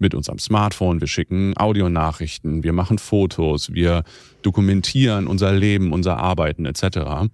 [0.00, 4.04] Mit unserem Smartphone, wir schicken Audionachrichten, wir machen Fotos, wir
[4.42, 7.28] dokumentieren unser Leben, unser Arbeiten etc.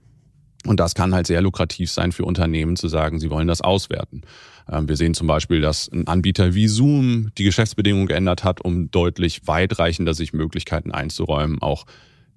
[0.67, 4.23] Und das kann halt sehr lukrativ sein für Unternehmen zu sagen, sie wollen das auswerten.
[4.71, 8.91] Ähm, wir sehen zum Beispiel, dass ein Anbieter wie Zoom die Geschäftsbedingungen geändert hat, um
[8.91, 11.87] deutlich weitreichender sich Möglichkeiten einzuräumen, auch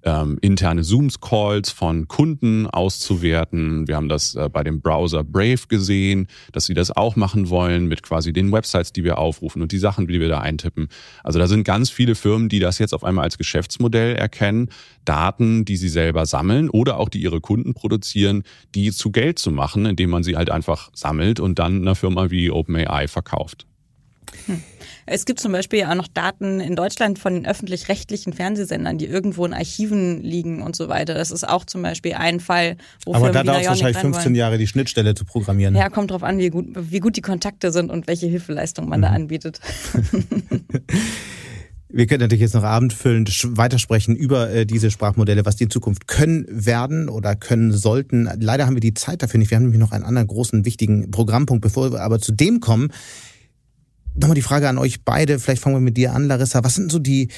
[0.02, 3.86] ähm, interne Zooms-Calls von Kunden auszuwerten.
[3.86, 7.86] Wir haben das äh, bei dem Browser Brave gesehen, dass sie das auch machen wollen
[7.86, 10.88] mit quasi den Websites, die wir aufrufen und die Sachen, die wir da eintippen.
[11.22, 14.70] Also da sind ganz viele Firmen, die das jetzt auf einmal als Geschäftsmodell erkennen,
[15.04, 18.44] Daten, die sie selber sammeln oder auch die ihre Kunden produzieren,
[18.74, 22.30] die zu Geld zu machen, indem man sie halt einfach sammelt und dann einer Firma
[22.30, 23.66] wie OpenAI verkauft.
[24.46, 24.62] Hm.
[25.10, 29.44] Es gibt zum Beispiel auch noch Daten in Deutschland von den öffentlich-rechtlichen Fernsehsendern, die irgendwo
[29.44, 31.14] in Archiven liegen und so weiter.
[31.14, 34.56] Das ist auch zum Beispiel ein Fall, wo Aber da dauert es wahrscheinlich 15 Jahre,
[34.56, 35.74] die Schnittstelle zu programmieren.
[35.74, 39.00] Ja, kommt drauf an, wie gut, wie gut die Kontakte sind und welche Hilfeleistung man
[39.00, 39.04] mhm.
[39.04, 39.60] da anbietet.
[41.92, 46.06] Wir können natürlich jetzt noch abendfüllend weitersprechen über äh, diese Sprachmodelle, was die in Zukunft
[46.06, 48.28] können werden oder können sollten.
[48.38, 49.50] Leider haben wir die Zeit dafür nicht.
[49.50, 51.62] Wir haben nämlich noch einen anderen großen, wichtigen Programmpunkt.
[51.62, 52.92] Bevor wir aber zu dem kommen,
[54.20, 56.62] Nochmal die Frage an euch beide, vielleicht fangen wir mit dir an, Larissa.
[56.62, 57.28] Was sind so die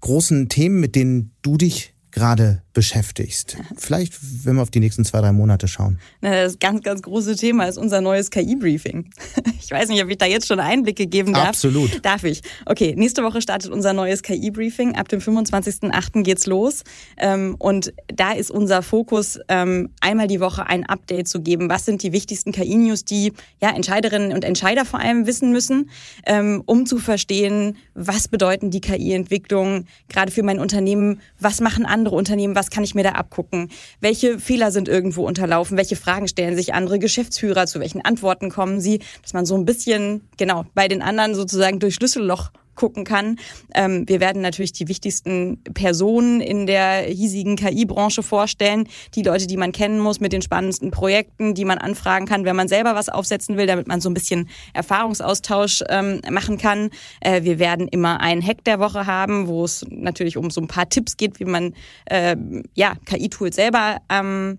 [0.00, 3.56] großen Themen, mit denen du dich gerade beschäftigst?
[3.76, 4.14] Vielleicht,
[4.44, 5.98] wenn wir auf die nächsten zwei, drei Monate schauen.
[6.20, 9.10] Das ganz, ganz große Thema ist unser neues KI-Briefing.
[9.64, 11.50] Ich weiß nicht, ob ich da jetzt schon Einblicke geben darf.
[11.50, 12.04] Absolut.
[12.04, 12.42] Darf ich.
[12.66, 14.96] Okay, nächste Woche startet unser neues KI-Briefing.
[14.96, 16.24] Ab dem 25.08.
[16.24, 16.82] geht's los.
[17.16, 21.70] Ähm, und da ist unser Fokus, ähm, einmal die Woche ein Update zu geben.
[21.70, 25.90] Was sind die wichtigsten KI-News, die ja, Entscheiderinnen und Entscheider vor allem wissen müssen,
[26.26, 32.16] ähm, um zu verstehen, was bedeuten die KI-Entwicklungen gerade für mein Unternehmen, was machen andere
[32.16, 33.70] Unternehmen, was kann ich mir da abgucken?
[34.00, 35.76] Welche Fehler sind irgendwo unterlaufen?
[35.76, 37.66] Welche Fragen stellen sich andere Geschäftsführer?
[37.66, 39.00] Zu welchen Antworten kommen sie?
[39.20, 42.52] Dass man so ein bisschen, genau, bei den anderen sozusagen durch Schlüsselloch
[42.82, 43.36] gucken kann.
[43.76, 48.88] Ähm, wir werden natürlich die wichtigsten Personen in der hiesigen KI-Branche vorstellen.
[49.14, 52.56] Die Leute, die man kennen muss mit den spannendsten Projekten, die man anfragen kann, wenn
[52.56, 56.90] man selber was aufsetzen will, damit man so ein bisschen Erfahrungsaustausch ähm, machen kann.
[57.20, 60.66] Äh, wir werden immer einen Hack der Woche haben, wo es natürlich um so ein
[60.66, 61.74] paar Tipps geht, wie man
[62.06, 62.36] äh,
[62.74, 64.58] ja, KI-Tools selber ähm,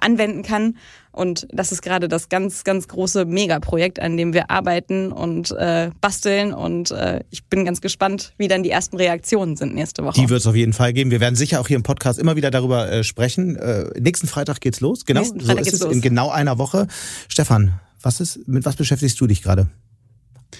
[0.00, 0.76] anwenden kann.
[1.16, 5.90] Und das ist gerade das ganz, ganz große Megaprojekt, an dem wir arbeiten und äh,
[6.02, 6.52] basteln.
[6.52, 10.20] Und äh, ich bin ganz gespannt, wie dann die ersten Reaktionen sind nächste Woche.
[10.20, 11.10] Die wird es auf jeden Fall geben.
[11.10, 13.56] Wir werden sicher auch hier im Podcast immer wieder darüber äh, sprechen.
[13.56, 15.06] Äh, nächsten Freitag geht's los.
[15.06, 15.94] Genau, so ist es los.
[15.94, 16.86] in genau einer Woche.
[17.28, 19.68] Stefan, was ist, mit was beschäftigst du dich gerade?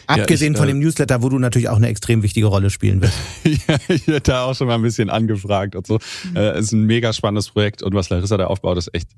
[0.07, 2.70] Abgesehen ja, ich, von dem äh, Newsletter, wo du natürlich auch eine extrem wichtige Rolle
[2.70, 3.18] spielen wirst.
[3.44, 5.98] ja, ich werde da auch schon mal ein bisschen angefragt und so.
[6.30, 6.36] Mhm.
[6.36, 9.09] Äh, ist ein mega spannendes Projekt und was Larissa da aufbaut, ist echt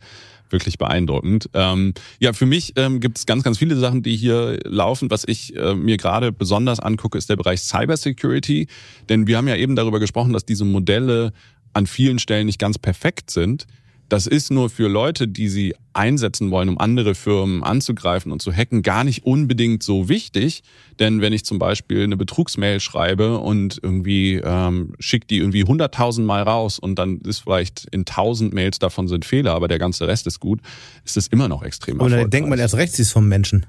[0.51, 1.51] wirklich beeindruckend.
[1.55, 5.11] Ähm, ja, für mich ähm, gibt es ganz, ganz viele Sachen, die hier laufen.
[5.11, 8.69] Was ich äh, mir gerade besonders angucke, ist der Bereich Cybersecurity.
[9.09, 11.33] Denn wir haben ja eben darüber gesprochen, dass diese Modelle
[11.75, 13.67] an vielen Stellen nicht ganz perfekt sind.
[14.09, 18.51] Das ist nur für Leute, die sie einsetzen wollen, um andere Firmen anzugreifen und zu
[18.53, 20.63] hacken, gar nicht unbedingt so wichtig.
[20.99, 26.23] Denn wenn ich zum Beispiel eine Betrugsmail schreibe und irgendwie ähm, schicke die irgendwie 100.000
[26.23, 30.09] Mal raus und dann ist vielleicht in 1000 Mails davon sind Fehler, aber der ganze
[30.09, 30.61] Rest ist gut,
[31.05, 33.67] ist es immer noch extrem Oder denkt man erst recht, sie ist vom Menschen.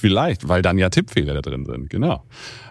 [0.00, 2.24] Vielleicht, weil dann ja Tippfehler da drin sind, genau.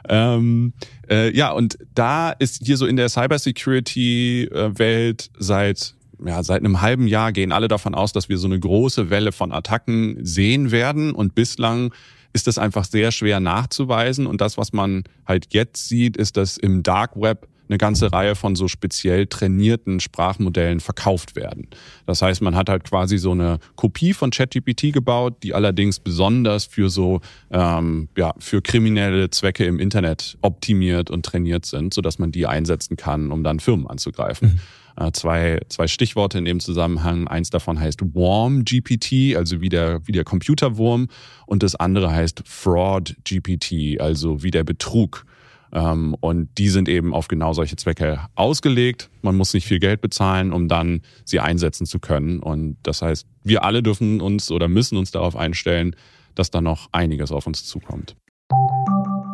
[0.08, 0.74] Ähm,
[1.10, 5.96] äh, ja, und da ist hier so in der Cybersecurity-Welt seit
[6.26, 9.32] ja, seit einem halben Jahr gehen alle davon aus, dass wir so eine große Welle
[9.32, 11.14] von Attacken sehen werden.
[11.14, 11.94] Und bislang
[12.34, 14.28] ist das einfach sehr schwer nachzuweisen.
[14.28, 18.36] Und das, was man halt jetzt sieht, ist, dass im Dark Web eine ganze Reihe
[18.36, 21.68] von so speziell trainierten Sprachmodellen verkauft werden.
[22.08, 26.66] Das heißt, man hat halt quasi so eine Kopie von ChatGPT gebaut, die allerdings besonders
[26.66, 32.18] für so ähm, ja für kriminelle Zwecke im Internet optimiert und trainiert sind, so dass
[32.18, 34.54] man die einsetzen kann, um dann Firmen anzugreifen.
[34.54, 34.60] Mhm.
[35.00, 37.28] Äh, zwei, zwei Stichworte in dem Zusammenhang.
[37.30, 41.08] Eins davon heißt Warm GPT, also wie der, wie der Computerwurm.
[41.46, 45.26] Und das andere heißt Fraud GPT, also wie der Betrug.
[45.72, 49.10] Ähm, und die sind eben auf genau solche Zwecke ausgelegt.
[49.22, 52.42] Man muss nicht viel Geld bezahlen, um dann sie einsetzen zu können.
[52.42, 55.96] Und das heißt, wir alle dürfen uns oder müssen uns darauf einstellen,
[56.36, 58.18] dass da noch einiges auf uns zukommt.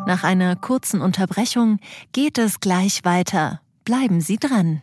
[0.06, 1.80] Nach einer kurzen Unterbrechung
[2.12, 3.60] geht es gleich weiter.
[3.84, 4.82] Bleiben Sie dran.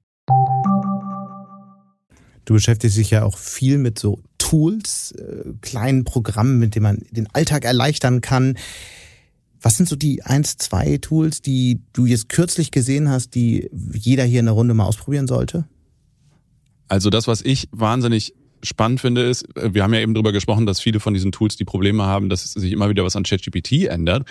[2.45, 7.01] Du beschäftigst dich ja auch viel mit so Tools, äh, kleinen Programmen, mit denen man
[7.11, 8.57] den Alltag erleichtern kann.
[9.61, 14.25] Was sind so die eins, zwei Tools, die du jetzt kürzlich gesehen hast, die jeder
[14.25, 15.65] hier in der Runde mal ausprobieren sollte?
[16.87, 20.65] Also das, was ich wahnsinnig spannend finde, ist, äh, wir haben ja eben darüber gesprochen,
[20.65, 23.85] dass viele von diesen Tools die Probleme haben, dass sich immer wieder was an ChatGPT
[23.85, 24.27] ändert.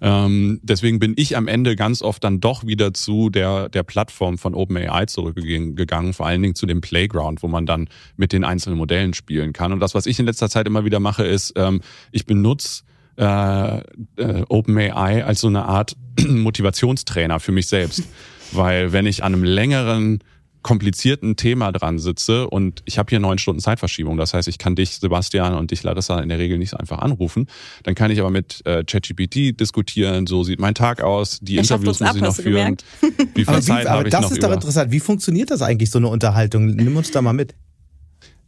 [0.00, 4.38] Ähm, deswegen bin ich am Ende ganz oft dann doch wieder zu der, der Plattform
[4.38, 8.78] von OpenAI zurückgegangen, vor allen Dingen zu dem Playground, wo man dann mit den einzelnen
[8.78, 9.72] Modellen spielen kann.
[9.72, 11.82] Und das, was ich in letzter Zeit immer wieder mache, ist, ähm,
[12.12, 12.82] ich benutze
[13.18, 13.78] äh,
[14.16, 15.94] äh, OpenAI als so eine Art
[16.26, 18.04] Motivationstrainer für mich selbst.
[18.52, 20.20] Weil wenn ich an einem längeren
[20.62, 24.16] komplizierten Thema dran sitze und ich habe hier neun Stunden Zeitverschiebung.
[24.16, 26.98] Das heißt, ich kann dich, Sebastian, und dich, Larissa, in der Regel nicht so einfach
[26.98, 27.46] anrufen.
[27.82, 31.62] Dann kann ich aber mit äh, ChatGPT diskutieren, so sieht mein Tag aus, die Er
[31.62, 32.76] Interviews muss uns ich noch ab, führen.
[33.00, 34.54] Wie viel Aber, wie, Zeit aber habe ich das noch ist doch über?
[34.54, 34.92] interessant.
[34.92, 36.66] Wie funktioniert das eigentlich, so eine Unterhaltung?
[36.66, 37.54] Nimm uns da mal mit.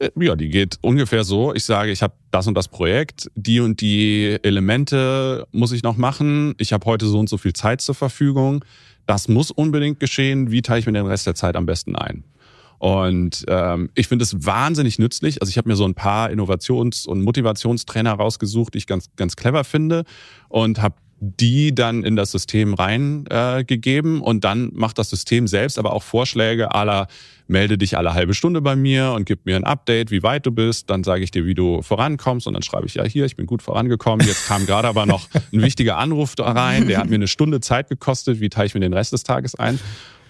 [0.03, 1.55] Äh, Ja, die geht ungefähr so.
[1.55, 5.97] Ich sage, ich habe das und das Projekt, die und die Elemente muss ich noch
[5.97, 6.55] machen.
[6.59, 8.65] Ich habe heute so und so viel Zeit zur Verfügung.
[9.07, 10.51] Das muss unbedingt geschehen.
[10.51, 12.25] Wie teile ich mir den Rest der Zeit am besten ein?
[12.79, 15.41] Und ähm, ich finde es wahnsinnig nützlich.
[15.41, 19.37] Also ich habe mir so ein paar Innovations- und Motivationstrainer rausgesucht, die ich ganz, ganz
[19.37, 20.03] clever finde
[20.49, 25.79] und habe die dann in das System reingegeben äh, und dann macht das System selbst
[25.79, 27.07] aber auch Vorschläge aller
[27.47, 30.51] melde dich alle halbe Stunde bei mir und gib mir ein Update, wie weit du
[30.51, 30.91] bist.
[30.91, 33.47] Dann sage ich dir, wie du vorankommst und dann schreibe ich ja hier, ich bin
[33.47, 34.27] gut vorangekommen.
[34.27, 37.61] Jetzt kam gerade aber noch ein wichtiger Anruf da rein, der hat mir eine Stunde
[37.61, 38.41] Zeit gekostet.
[38.41, 39.79] Wie teile ich mir den Rest des Tages ein?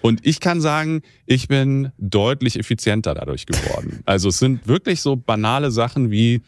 [0.01, 4.01] Und ich kann sagen, ich bin deutlich effizienter dadurch geworden.
[4.05, 6.41] Also es sind wirklich so banale Sachen wie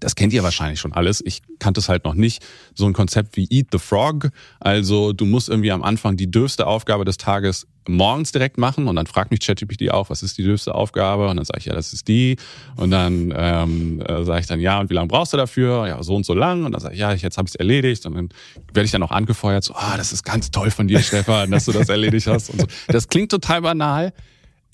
[0.00, 1.22] das kennt ihr wahrscheinlich schon alles.
[1.24, 2.44] Ich kannte es halt noch nicht.
[2.74, 4.30] So ein Konzept wie Eat the Frog.
[4.60, 8.96] Also du musst irgendwie am Anfang die dürfste Aufgabe des Tages morgens direkt machen und
[8.96, 11.28] dann fragt mich ChatGPT auch, was ist die dürfste Aufgabe?
[11.28, 12.36] Und dann sage ich, ja, das ist die.
[12.76, 15.86] Und dann ähm, äh, sage ich dann, ja, und wie lange brauchst du dafür?
[15.86, 16.64] Ja, so und so lang.
[16.64, 18.06] Und dann sage ich, ja, jetzt habe ich es erledigt.
[18.06, 18.28] Und dann
[18.72, 21.66] werde ich dann auch angefeuert, so, ah, das ist ganz toll von dir, Stefan, dass
[21.66, 22.50] du das erledigt hast.
[22.50, 22.66] Und so.
[22.88, 24.12] Das klingt total banal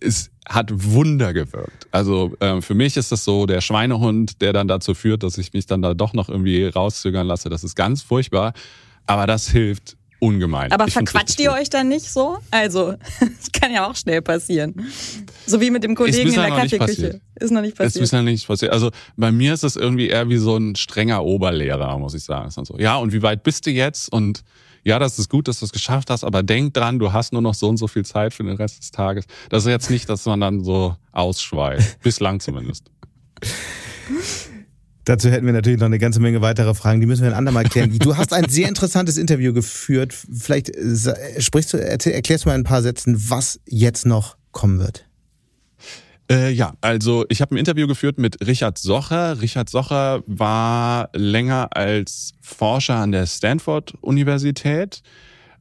[0.01, 1.87] es hat Wunder gewirkt.
[1.93, 5.53] Also ähm, für mich ist das so der Schweinehund, der dann dazu führt, dass ich
[5.53, 7.49] mich dann da doch noch irgendwie rauszögern lasse.
[7.49, 8.53] Das ist ganz furchtbar,
[9.07, 10.71] aber das hilft ungemein.
[10.71, 12.39] Aber Ich verquatscht ihr euch dann nicht so?
[12.51, 14.75] Also, das kann ja auch schnell passieren.
[15.47, 17.21] So wie mit dem Kollegen in der noch Kaffeeküche.
[17.37, 18.03] Ist noch nicht Ist passiert.
[18.03, 18.73] bisher nicht passiert.
[18.73, 22.49] Also bei mir ist es irgendwie eher wie so ein strenger Oberlehrer, muss ich sagen.
[22.49, 24.13] Ist so, ja, und wie weit bist du jetzt?
[24.13, 24.43] Und
[24.85, 27.43] ja, das ist gut, dass du es geschafft hast, aber denk dran, du hast nur
[27.43, 29.27] noch so und so viel Zeit für den Rest des Tages.
[29.49, 32.01] Das ist jetzt nicht, dass man dann so ausschweift.
[32.03, 32.91] Bislang zumindest.
[35.05, 37.65] Dazu hätten wir natürlich noch eine ganze Menge weitere Fragen, die müssen wir ein andermal
[37.65, 37.91] klären.
[37.99, 40.13] Du hast ein sehr interessantes Interview geführt.
[40.13, 40.73] Vielleicht
[41.39, 45.10] sprichst du, erklärst du mal in ein paar Sätzen, was jetzt noch kommen wird.
[46.31, 49.43] Äh, ja, also ich habe ein Interview geführt mit Richard Socher.
[49.43, 55.03] Richard Socher war länger als Forscher an der Stanford-Universität.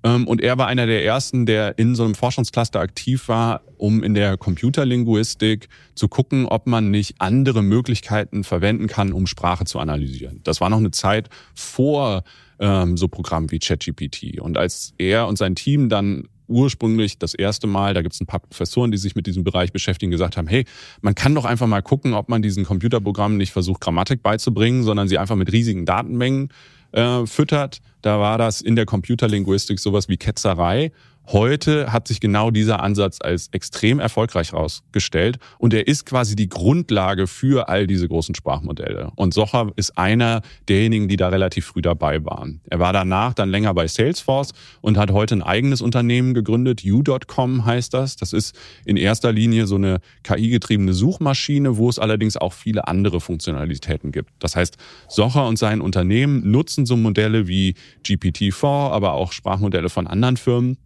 [0.03, 4.03] Ähm, und er war einer der ersten, der in so einem Forschungscluster aktiv war, um
[4.03, 9.79] in der Computerlinguistik zu gucken, ob man nicht andere Möglichkeiten verwenden kann, um Sprache zu
[9.79, 10.41] analysieren.
[10.43, 12.23] Das war noch eine Zeit vor
[12.59, 14.39] ähm, so Programmen wie ChatGPT.
[14.39, 18.25] Und als er und sein Team dann ursprünglich das erste Mal, da gibt es ein
[18.25, 20.65] paar Professoren, die sich mit diesem Bereich beschäftigen, gesagt haben, hey,
[21.01, 25.07] man kann doch einfach mal gucken, ob man diesen Computerprogrammen nicht versucht, Grammatik beizubringen, sondern
[25.07, 26.49] sie einfach mit riesigen Datenmengen
[26.91, 27.81] äh, füttert.
[28.01, 30.91] Da war das in der Computerlinguistik sowas wie Ketzerei.
[31.31, 36.49] Heute hat sich genau dieser Ansatz als extrem erfolgreich herausgestellt und er ist quasi die
[36.49, 39.11] Grundlage für all diese großen Sprachmodelle.
[39.15, 42.61] Und Socher ist einer derjenigen, die da relativ früh dabei waren.
[42.67, 46.81] Er war danach dann länger bei Salesforce und hat heute ein eigenes Unternehmen gegründet.
[46.83, 48.15] U.com heißt das.
[48.15, 53.21] Das ist in erster Linie so eine KI-getriebene Suchmaschine, wo es allerdings auch viele andere
[53.21, 54.31] Funktionalitäten gibt.
[54.39, 54.77] Das heißt,
[55.07, 60.77] Socher und sein Unternehmen nutzen so Modelle wie GPT-4, aber auch Sprachmodelle von anderen Firmen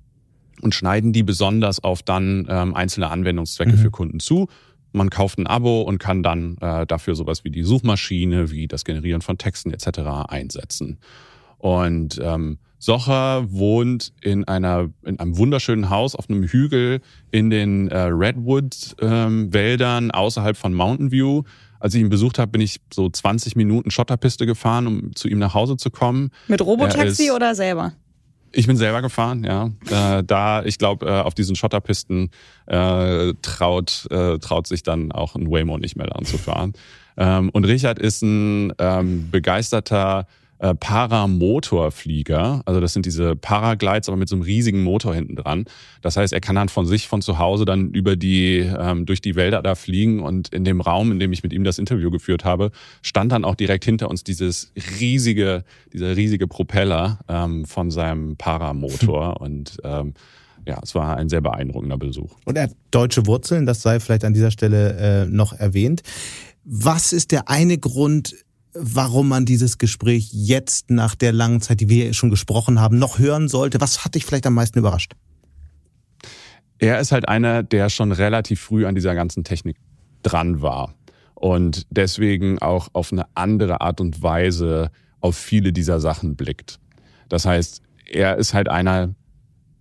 [0.64, 4.48] und schneiden die besonders auf dann ähm, einzelne Anwendungszwecke für Kunden zu.
[4.92, 8.86] Man kauft ein Abo und kann dann äh, dafür sowas wie die Suchmaschine, wie das
[8.86, 10.00] Generieren von Texten etc.
[10.28, 11.00] einsetzen.
[11.58, 17.00] Und ähm, Socher wohnt in einer in einem wunderschönen Haus auf einem Hügel
[17.32, 21.44] in den äh, Redwood-Wäldern außerhalb von Mountain View.
[21.80, 25.40] Als ich ihn besucht habe, bin ich so 20 Minuten Schotterpiste gefahren, um zu ihm
[25.40, 26.32] nach Hause zu kommen.
[26.50, 27.94] Mit Robotaxi ist- oder selber?
[28.56, 29.72] Ich bin selber gefahren, ja.
[29.90, 32.30] Äh, da, ich glaube, äh, auf diesen Schotterpisten
[32.68, 36.74] äh, traut, äh, traut sich dann auch ein Waymo nicht mehr daran zu fahren.
[37.18, 40.28] Ähm, und Richard ist ein ähm, begeisterter
[40.64, 42.62] äh, Paramotorflieger.
[42.66, 45.66] Also das sind diese Paraglides, aber mit so einem riesigen Motor hinten dran.
[46.02, 49.20] Das heißt, er kann dann von sich, von zu Hause dann über die, ähm, durch
[49.20, 50.22] die Wälder da fliegen.
[50.22, 53.44] Und in dem Raum, in dem ich mit ihm das Interview geführt habe, stand dann
[53.44, 59.42] auch direkt hinter uns dieses riesige, dieser riesige Propeller ähm, von seinem Paramotor.
[59.42, 60.14] Und ähm,
[60.66, 62.38] ja, es war ein sehr beeindruckender Besuch.
[62.46, 66.04] Und er hat deutsche Wurzeln, das sei vielleicht an dieser Stelle äh, noch erwähnt.
[66.64, 68.34] Was ist der eine Grund,
[68.74, 73.20] warum man dieses Gespräch jetzt nach der langen Zeit, die wir schon gesprochen haben, noch
[73.20, 73.80] hören sollte?
[73.82, 75.14] Was hat dich vielleicht am meisten überrascht?
[76.80, 79.78] Er ist halt einer, der schon relativ früh an dieser ganzen Technik
[80.22, 80.94] dran war
[81.36, 86.80] und deswegen auch auf eine andere Art und Weise auf viele dieser Sachen blickt.
[87.30, 89.16] Das heißt, er ist halt einer,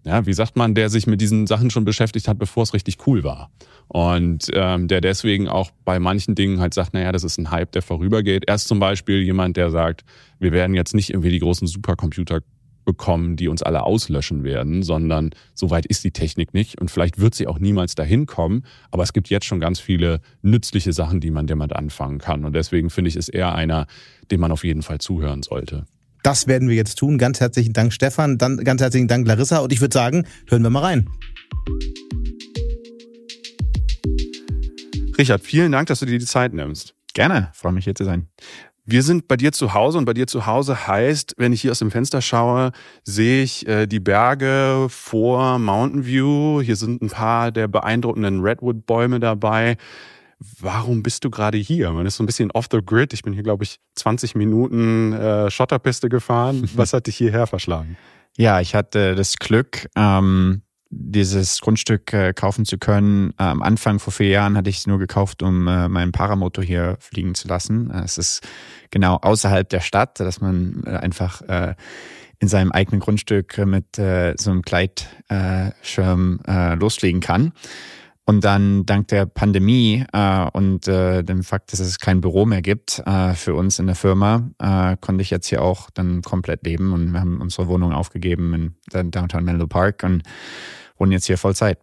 [0.05, 3.07] ja, wie sagt man, der sich mit diesen Sachen schon beschäftigt hat, bevor es richtig
[3.07, 3.51] cool war.
[3.89, 7.73] Und ähm, der deswegen auch bei manchen Dingen halt sagt, naja, das ist ein Hype,
[7.73, 8.45] der vorübergeht.
[8.49, 10.05] Er ist zum Beispiel jemand, der sagt,
[10.39, 12.41] wir werden jetzt nicht irgendwie die großen Supercomputer
[12.85, 17.21] bekommen, die uns alle auslöschen werden, sondern so weit ist die Technik nicht und vielleicht
[17.21, 21.21] wird sie auch niemals dahin kommen, aber es gibt jetzt schon ganz viele nützliche Sachen,
[21.21, 23.87] die man damit anfangen kann und deswegen finde ich, ist er einer,
[24.31, 25.85] dem man auf jeden Fall zuhören sollte.
[26.23, 27.19] Das werden wir jetzt tun.
[27.19, 28.39] Ganz herzlichen Dank, Stefan.
[28.39, 29.59] Dann ganz herzlichen Dank, Larissa.
[29.59, 31.09] Und ich würde sagen, hören wir mal rein.
[35.19, 36.95] Richard, vielen Dank, dass du dir die Zeit nimmst.
[37.15, 38.29] Gerne, freue mich hier zu sein.
[38.85, 41.71] Wir sind bei dir zu Hause und bei dir zu Hause heißt, wenn ich hier
[41.71, 42.73] aus dem Fenster schaue,
[43.05, 46.61] sehe ich äh, die Berge vor Mountain View.
[46.63, 49.77] Hier sind ein paar der beeindruckenden Redwood-Bäume dabei.
[50.61, 51.91] Warum bist du gerade hier?
[51.93, 53.13] Man ist so ein bisschen off the grid.
[53.13, 56.69] Ich bin hier, glaube ich, 20 Minuten äh, Schotterpiste gefahren.
[56.75, 57.97] Was hat dich hierher verschlagen?
[58.37, 63.31] Ja, ich hatte das Glück, ähm, dieses Grundstück äh, kaufen zu können.
[63.39, 66.65] Äh, am Anfang vor vier Jahren hatte ich es nur gekauft, um äh, meinen Paramotor
[66.65, 67.91] hier fliegen zu lassen.
[67.91, 68.47] Äh, es ist
[68.91, 71.75] genau außerhalb der Stadt, dass man äh, einfach äh,
[72.39, 76.41] in seinem eigenen Grundstück mit so einem Gleitschirm
[76.77, 77.53] losfliegen kann.
[78.25, 82.63] Und dann dank der Pandemie äh, und äh, dem Fakt, dass es kein Büro mehr
[82.63, 86.65] gibt äh, für uns in der Firma, äh, konnte ich jetzt hier auch dann komplett
[86.65, 90.23] leben und wir haben unsere Wohnung aufgegeben in Downtown Menlo Park und
[90.99, 91.79] wohnen jetzt hier Vollzeit.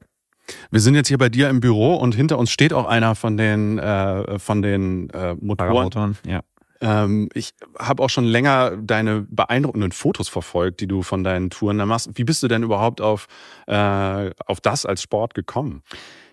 [0.71, 3.35] Wir sind jetzt hier bei dir im Büro und hinter uns steht auch einer von
[3.35, 5.57] den äh, von den äh, Motoren.
[5.57, 6.41] Paramotoren, ja.
[6.81, 11.77] Ähm, ich habe auch schon länger deine beeindruckenden Fotos verfolgt, die du von deinen Touren
[11.77, 12.11] da machst.
[12.15, 13.27] Wie bist du denn überhaupt auf,
[13.67, 15.83] äh, auf das als Sport gekommen?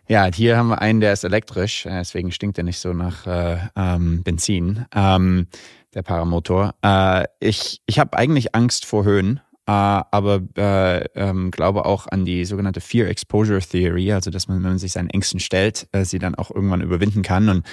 [0.08, 3.26] Ja, hier haben wir einen, der ist elektrisch, äh, deswegen stinkt er nicht so nach
[3.26, 5.48] äh, ähm, Benzin, ähm,
[5.94, 6.74] der Paramotor.
[6.82, 12.24] Äh, ich ich habe eigentlich Angst vor Höhen, äh, aber äh, ähm, glaube auch an
[12.24, 16.04] die sogenannte Fear Exposure Theory, also dass man, wenn man sich seinen Ängsten stellt, äh,
[16.04, 17.48] sie dann auch irgendwann überwinden kann.
[17.48, 17.66] Und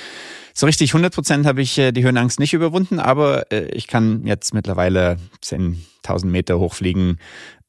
[0.55, 5.17] so richtig 100 Prozent habe ich die Höhenangst nicht überwunden, aber ich kann jetzt mittlerweile
[6.03, 7.17] 10.000 Meter hochfliegen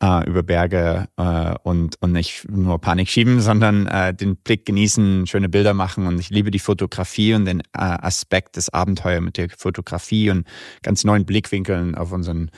[0.02, 5.26] äh, über Berge äh, und, und nicht nur Panik schieben, sondern äh, den Blick genießen,
[5.26, 6.06] schöne Bilder machen.
[6.06, 10.46] Und ich liebe die Fotografie und den äh, Aspekt des Abenteuers mit der Fotografie und
[10.82, 12.50] ganz neuen Blickwinkeln auf unseren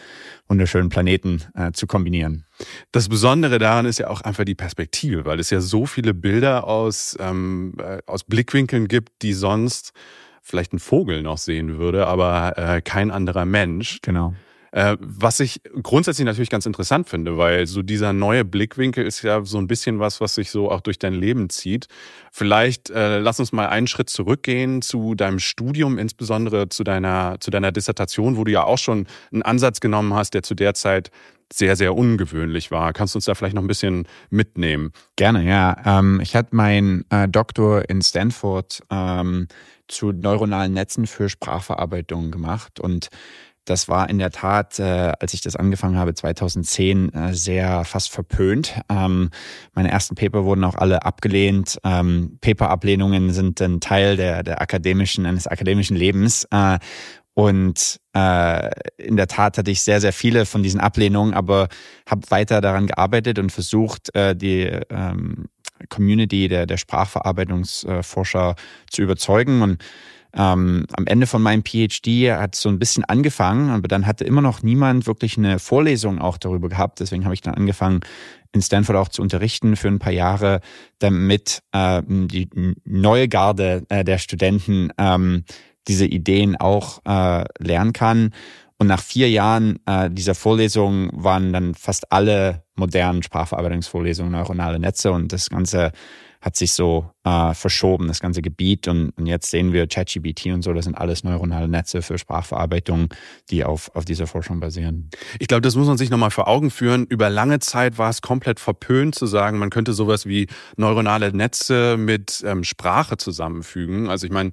[0.49, 2.45] wunderschönen Planeten äh, zu kombinieren.
[2.93, 6.65] Das Besondere daran ist ja auch einfach die Perspektive, weil es ja so viele Bilder
[6.65, 9.93] aus, ähm, äh, aus Blickwinkeln gibt, die sonst
[10.43, 13.99] vielleicht ein Vogel noch sehen würde, aber äh, kein anderer Mensch.
[14.03, 14.35] Genau.
[14.77, 19.43] Äh, was ich grundsätzlich natürlich ganz interessant finde, weil so dieser neue Blickwinkel ist ja
[19.43, 21.87] so ein bisschen was, was sich so auch durch dein Leben zieht.
[22.31, 27.51] Vielleicht äh, lass uns mal einen Schritt zurückgehen zu deinem Studium, insbesondere zu deiner, zu
[27.51, 31.11] deiner Dissertation, wo du ja auch schon einen Ansatz genommen hast, der zu der Zeit
[31.51, 32.93] sehr, sehr ungewöhnlich war.
[32.93, 34.93] Kannst du uns da vielleicht noch ein bisschen mitnehmen?
[35.17, 35.75] Gerne, ja.
[35.87, 39.49] Ähm, ich hatte meinen äh, Doktor in Stanford ähm,
[39.89, 43.09] zu neuronalen Netzen für Sprachverarbeitung gemacht und
[43.67, 48.11] das war in der Tat, äh, als ich das angefangen habe, 2010, äh, sehr fast
[48.11, 48.81] verpönt.
[48.89, 49.31] Ähm,
[49.75, 51.79] meine ersten Paper wurden auch alle abgelehnt.
[51.85, 56.47] Ähm, Paper-Ablehnungen sind ein Teil der, der akademischen, eines akademischen Lebens.
[56.51, 56.79] Äh,
[57.35, 61.69] und äh, in der Tat hatte ich sehr, sehr viele von diesen Ablehnungen, aber
[62.09, 65.45] habe weiter daran gearbeitet und versucht, äh, die ähm,
[65.91, 68.55] Community der, der Sprachverarbeitungsforscher
[68.91, 69.61] zu überzeugen.
[69.61, 69.85] Und
[70.37, 74.25] ähm, am Ende von meinem PhD hat es so ein bisschen angefangen, aber dann hatte
[74.25, 77.01] immer noch niemand wirklich eine Vorlesung auch darüber gehabt.
[77.01, 78.01] Deswegen habe ich dann angefangen,
[78.53, 80.61] in Stanford auch zu unterrichten für ein paar Jahre,
[80.99, 82.49] damit äh, die
[82.85, 85.45] neue Garde äh, der Studenten ähm,
[85.89, 88.33] diese Ideen auch äh, lernen kann.
[88.79, 95.13] Und nach vier Jahren äh, dieser Vorlesung waren dann fast alle modernen Sprachverarbeitungsvorlesungen neuronale Netze
[95.13, 95.93] und das Ganze
[96.41, 98.89] hat sich so äh, verschoben, das ganze Gebiet.
[98.89, 103.09] Und, und jetzt sehen wir ChatGPT und so, das sind alles neuronale Netze für Sprachverarbeitung,
[103.51, 105.11] die auf, auf dieser Forschung basieren.
[105.39, 107.07] Ich glaube, das muss man sich nochmal vor Augen führen.
[107.07, 111.97] Über lange Zeit war es komplett verpönt zu sagen, man könnte sowas wie neuronale Netze
[111.97, 114.09] mit ähm, Sprache zusammenfügen.
[114.09, 114.53] Also ich meine,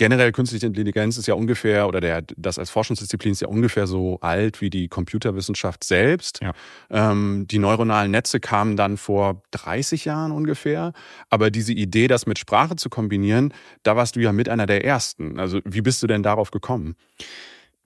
[0.00, 4.18] generell künstliche Intelligenz ist ja ungefähr, oder der, das als Forschungsdisziplin ist ja ungefähr so
[4.22, 6.40] alt wie die Computerwissenschaft selbst.
[6.40, 6.54] Ja.
[6.88, 10.94] Ähm, die neuronalen Netze kamen dann vor 30 Jahren ungefähr.
[11.28, 14.86] Aber diese Idee, das mit Sprache zu kombinieren, da warst du ja mit einer der
[14.86, 15.38] ersten.
[15.38, 16.96] Also wie bist du denn darauf gekommen?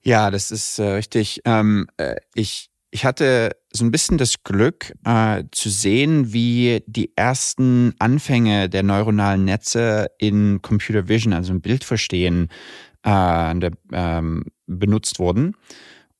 [0.01, 1.41] Ja, das ist äh, richtig.
[1.43, 7.11] Ähm, äh, ich ich hatte so ein bisschen das Glück äh, zu sehen, wie die
[7.15, 12.49] ersten Anfänge der neuronalen Netze in Computer Vision, also im Bildverstehen,
[13.05, 15.55] äh, ähm, benutzt wurden.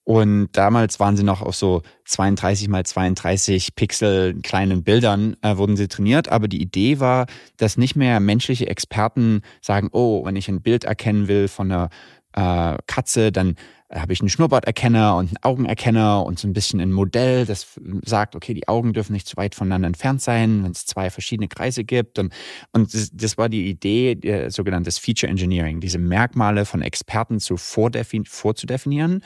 [0.05, 5.77] Und damals waren sie noch auf so 32 mal 32 Pixel kleinen Bildern äh, wurden
[5.77, 6.29] sie trainiert.
[6.29, 7.25] Aber die Idee war,
[7.57, 11.89] dass nicht mehr menschliche Experten sagen, oh, wenn ich ein Bild erkennen will von einer
[12.33, 13.55] äh, Katze, dann
[13.91, 17.67] habe ich einen Schnurrbarterkenner und einen Augenerkenner und so ein bisschen ein Modell, das
[18.03, 21.47] sagt, okay, die Augen dürfen nicht zu weit voneinander entfernt sein, wenn es zwei verschiedene
[21.47, 22.17] Kreise gibt.
[22.17, 22.33] Und,
[22.71, 27.57] und das, das war die Idee, der, sogenanntes Feature Engineering, diese Merkmale von Experten zu
[27.57, 29.21] vorzudefinieren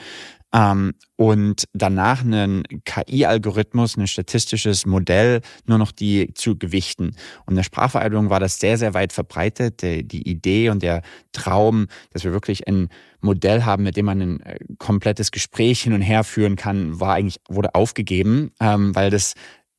[0.53, 7.15] ähm, und danach einen KI-Algorithmus, ein statistisches Modell, nur noch die zu gewichten.
[7.45, 9.81] Und in der Sprachvereinigung war das sehr, sehr weit verbreitet.
[9.81, 11.01] Die, die Idee und der
[11.33, 12.89] Traum, dass wir wirklich ein
[13.21, 17.13] Modell haben, mit dem man ein äh, komplettes Gespräch hin und her führen kann, war
[17.13, 19.33] eigentlich, wurde aufgegeben, ähm, weil das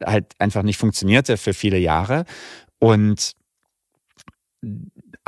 [0.05, 2.25] halt einfach nicht funktionierte für viele Jahre.
[2.79, 3.33] Und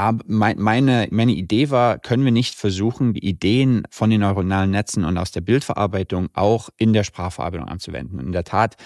[0.03, 5.05] aber meine, meine Idee war, können wir nicht versuchen, die Ideen von den neuronalen Netzen
[5.05, 8.19] und aus der Bildverarbeitung auch in der Sprachverarbeitung anzuwenden.
[8.19, 8.77] in der Tat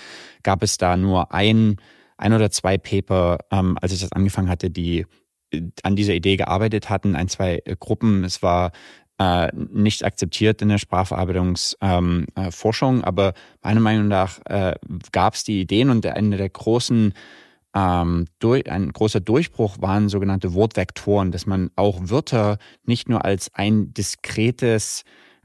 [0.42, 1.76] gab es da nur ein,
[2.18, 5.06] ein oder zwei Paper, ähm, als ich das angefangen hatte, die
[5.50, 8.22] äh, an dieser Idee gearbeitet hatten, ein, zwei äh, Gruppen.
[8.22, 8.72] Es war
[9.18, 14.74] äh, nicht akzeptiert in der Sprachverarbeitungsforschung, ähm, äh, aber meiner Meinung nach äh,
[15.12, 17.14] gab es die Ideen und eine der großen
[17.76, 23.50] ähm, durch, ein großer Durchbruch waren sogenannte Wortvektoren, dass man auch Wörter nicht nur als
[23.52, 25.04] ein diskretes,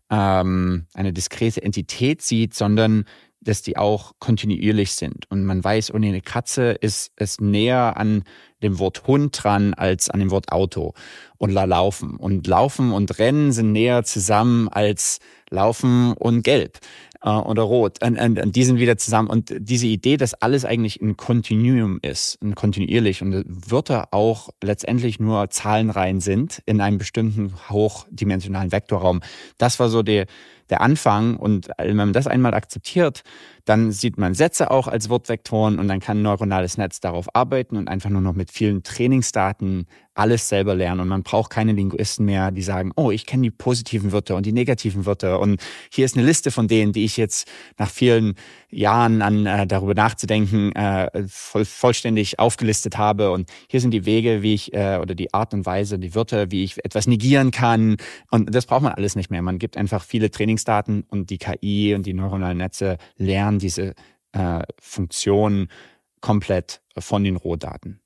[0.09, 3.03] ähm, eine diskrete Entität sieht, sondern
[3.41, 5.29] dass die auch kontinuierlich sind.
[5.29, 8.23] Und man weiß, ohne eine Katze ist es näher an
[8.61, 10.93] dem Wort Hund dran als an dem Wort Auto
[11.37, 12.15] und la laufen.
[12.15, 15.19] Und laufen und rennen sind näher zusammen als
[15.49, 16.79] laufen und gelb
[17.23, 18.03] äh, oder rot.
[18.03, 19.29] Und, und, und die sind wieder zusammen.
[19.29, 25.19] Und diese Idee, dass alles eigentlich ein Kontinuum ist, ein kontinuierlich und Wörter auch letztendlich
[25.19, 29.21] nur Zahlenreihen sind in einem bestimmten hochdimensionalen Vektorraum,
[29.57, 30.25] das war so der,
[30.69, 31.37] der Anfang.
[31.37, 33.23] Und wenn man das einmal akzeptiert,
[33.65, 37.77] dann sieht man Sätze auch als Wortvektoren und dann kann ein neuronales Netz darauf arbeiten
[37.77, 41.01] und einfach nur noch mit vielen Trainingsdaten alles selber lernen.
[41.01, 44.45] Und man braucht keine Linguisten mehr, die sagen, oh, ich kenne die positiven Wörter und
[44.45, 45.39] die negativen Wörter.
[45.39, 47.47] Und hier ist eine Liste von denen, die ich jetzt
[47.77, 48.35] nach vielen
[48.71, 53.31] Jahren an äh, darüber nachzudenken äh, voll, vollständig aufgelistet habe.
[53.31, 56.51] Und hier sind die Wege, wie ich äh, oder die Art und Weise, die Wörter,
[56.51, 57.97] wie ich etwas negieren kann.
[58.29, 59.41] Und das braucht man alles nicht mehr.
[59.41, 63.93] Man gibt einfach viele Trainingsdaten und die KI und die neuronalen Netze lernen diese
[64.31, 65.67] äh, Funktionen
[66.21, 67.99] komplett von den Rohdaten.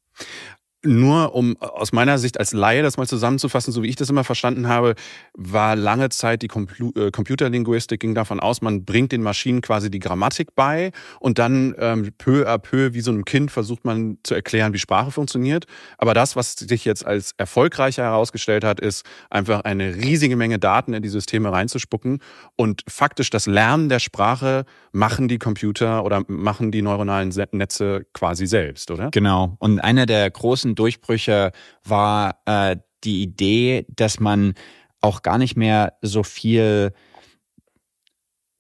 [0.86, 4.24] Nur um aus meiner Sicht als Laie das mal zusammenzufassen, so wie ich das immer
[4.24, 4.96] verstanden habe,
[5.34, 10.00] war lange Zeit die äh, Computerlinguistik ging davon aus, man bringt den Maschinen quasi die
[10.00, 14.36] Grammatik bei und dann ähm, peu à peu wie so einem Kind versucht man zu
[14.36, 15.66] erklären, wie Sprache funktioniert.
[15.98, 20.94] Aber das, was sich jetzt als erfolgreicher herausgestellt hat, ist einfach eine riesige Menge Daten
[20.94, 22.20] in die Systeme reinzuspucken
[22.56, 28.46] und faktisch das Lernen der Sprache machen die Computer oder machen die neuronalen Netze quasi
[28.46, 29.10] selbst, oder?
[29.12, 29.56] Genau.
[29.60, 31.52] Und einer der großen Durchbrüche
[31.84, 34.54] war äh, die Idee, dass man
[35.02, 36.94] auch gar nicht mehr so viel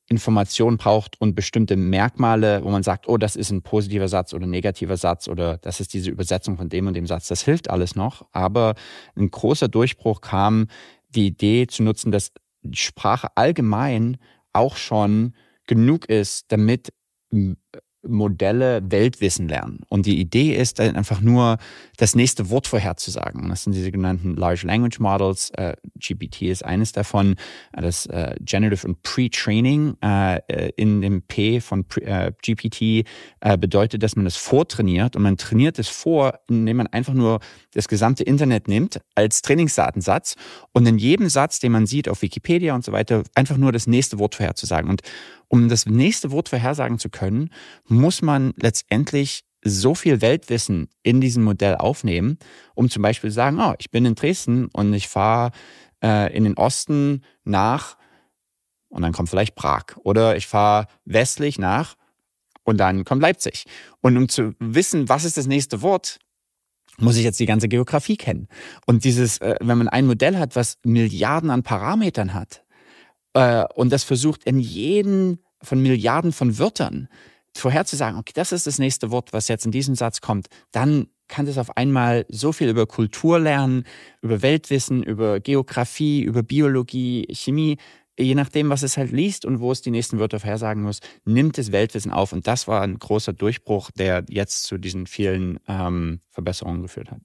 [0.07, 4.45] Information braucht und bestimmte Merkmale, wo man sagt, oh, das ist ein positiver Satz oder
[4.45, 7.27] ein negativer Satz oder das ist diese Übersetzung von dem und dem Satz.
[7.27, 8.27] Das hilft alles noch.
[8.31, 8.75] Aber
[9.15, 10.67] ein großer Durchbruch kam,
[11.09, 12.31] die Idee zu nutzen, dass
[12.73, 14.17] Sprache allgemein
[14.53, 15.33] auch schon
[15.65, 16.93] genug ist, damit
[18.07, 19.81] Modelle Weltwissen lernen.
[19.89, 21.57] Und die Idee ist einfach nur,
[21.97, 23.49] das nächste Wort vorherzusagen.
[23.49, 25.49] Das sind die sogenannten Large Language Models.
[25.51, 27.35] Äh, GPT ist eines davon.
[27.73, 33.07] Äh, das äh, Generative und Pre-Training äh, äh, in dem P von äh, GPT
[33.59, 37.39] bedeutet, dass man es vortrainiert und man trainiert es vor, indem man einfach nur
[37.73, 40.35] das gesamte Internet nimmt als Trainingsdatensatz
[40.73, 43.87] und in jedem Satz, den man sieht auf Wikipedia und so weiter, einfach nur das
[43.87, 44.89] nächste Wort vorherzusagen.
[44.89, 45.01] Und
[45.55, 47.49] um das nächste Wort vorhersagen zu können,
[47.87, 52.37] muss man letztendlich so viel Weltwissen in diesem Modell aufnehmen,
[52.75, 55.51] um zum Beispiel zu sagen, oh, ich bin in Dresden und ich fahre
[56.03, 57.95] äh, in den Osten nach
[58.89, 59.85] und dann kommt vielleicht Prag.
[60.03, 61.95] Oder ich fahre westlich nach
[62.63, 63.63] und dann kommt Leipzig.
[64.01, 66.19] Und um zu wissen, was ist das nächste Wort,
[66.97, 68.49] muss ich jetzt die ganze Geografie kennen.
[68.85, 72.65] Und dieses, äh, wenn man ein Modell hat, was Milliarden an Parametern hat
[73.35, 77.07] äh, und das versucht in jeden von Milliarden von Wörtern
[77.57, 81.45] vorherzusagen, okay, das ist das nächste Wort, was jetzt in diesem Satz kommt, dann kann
[81.45, 83.85] das auf einmal so viel über Kultur lernen,
[84.21, 87.77] über Weltwissen, über Geografie, über Biologie, Chemie,
[88.17, 91.57] je nachdem, was es halt liest und wo es die nächsten Wörter vorhersagen muss, nimmt
[91.57, 92.31] es Weltwissen auf.
[92.31, 97.21] Und das war ein großer Durchbruch, der jetzt zu diesen vielen ähm, Verbesserungen geführt hat.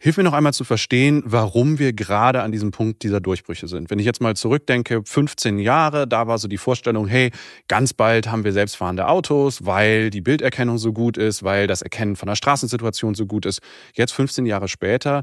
[0.00, 3.90] Hilf mir noch einmal zu verstehen, warum wir gerade an diesem Punkt dieser Durchbrüche sind.
[3.90, 7.30] Wenn ich jetzt mal zurückdenke, 15 Jahre, da war so die Vorstellung, hey,
[7.68, 12.16] ganz bald haben wir selbstfahrende Autos, weil die Bilderkennung so gut ist, weil das Erkennen
[12.16, 13.60] von der Straßensituation so gut ist.
[13.94, 15.22] Jetzt 15 Jahre später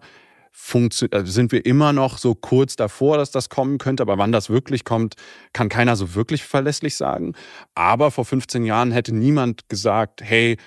[1.12, 4.04] also sind wir immer noch so kurz davor, dass das kommen könnte.
[4.04, 5.16] Aber wann das wirklich kommt,
[5.52, 7.34] kann keiner so wirklich verlässlich sagen.
[7.76, 10.58] Aber vor 15 Jahren hätte niemand gesagt, hey,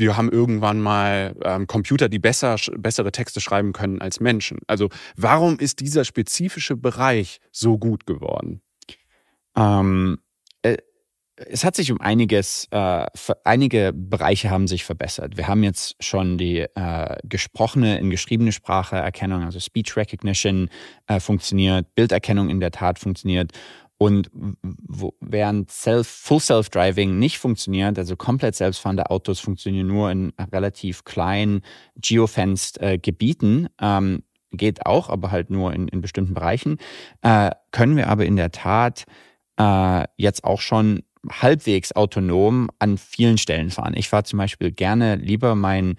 [0.00, 4.58] wir haben irgendwann mal ähm, Computer, die besser, bessere Texte schreiben können als Menschen.
[4.66, 8.62] Also warum ist dieser spezifische Bereich so gut geworden?
[9.56, 10.18] Ähm,
[10.62, 10.78] äh,
[11.36, 13.06] es hat sich um einiges, äh,
[13.44, 15.36] einige Bereiche haben sich verbessert.
[15.36, 20.68] Wir haben jetzt schon die äh, gesprochene in geschriebene Sprache Erkennung, also Speech Recognition
[21.06, 23.52] äh, funktioniert, Bilderkennung in der Tat funktioniert.
[24.02, 30.32] Und wo, während Self, Full Self-Driving nicht funktioniert, also komplett selbstfahrende Autos funktionieren nur in
[30.52, 31.60] relativ kleinen
[31.96, 34.22] geofenced äh, Gebieten, ähm,
[34.52, 36.78] geht auch, aber halt nur in, in bestimmten Bereichen,
[37.20, 39.04] äh, können wir aber in der Tat
[39.58, 43.92] äh, jetzt auch schon halbwegs autonom an vielen Stellen fahren.
[43.94, 45.96] Ich fahre zum Beispiel gerne lieber mein,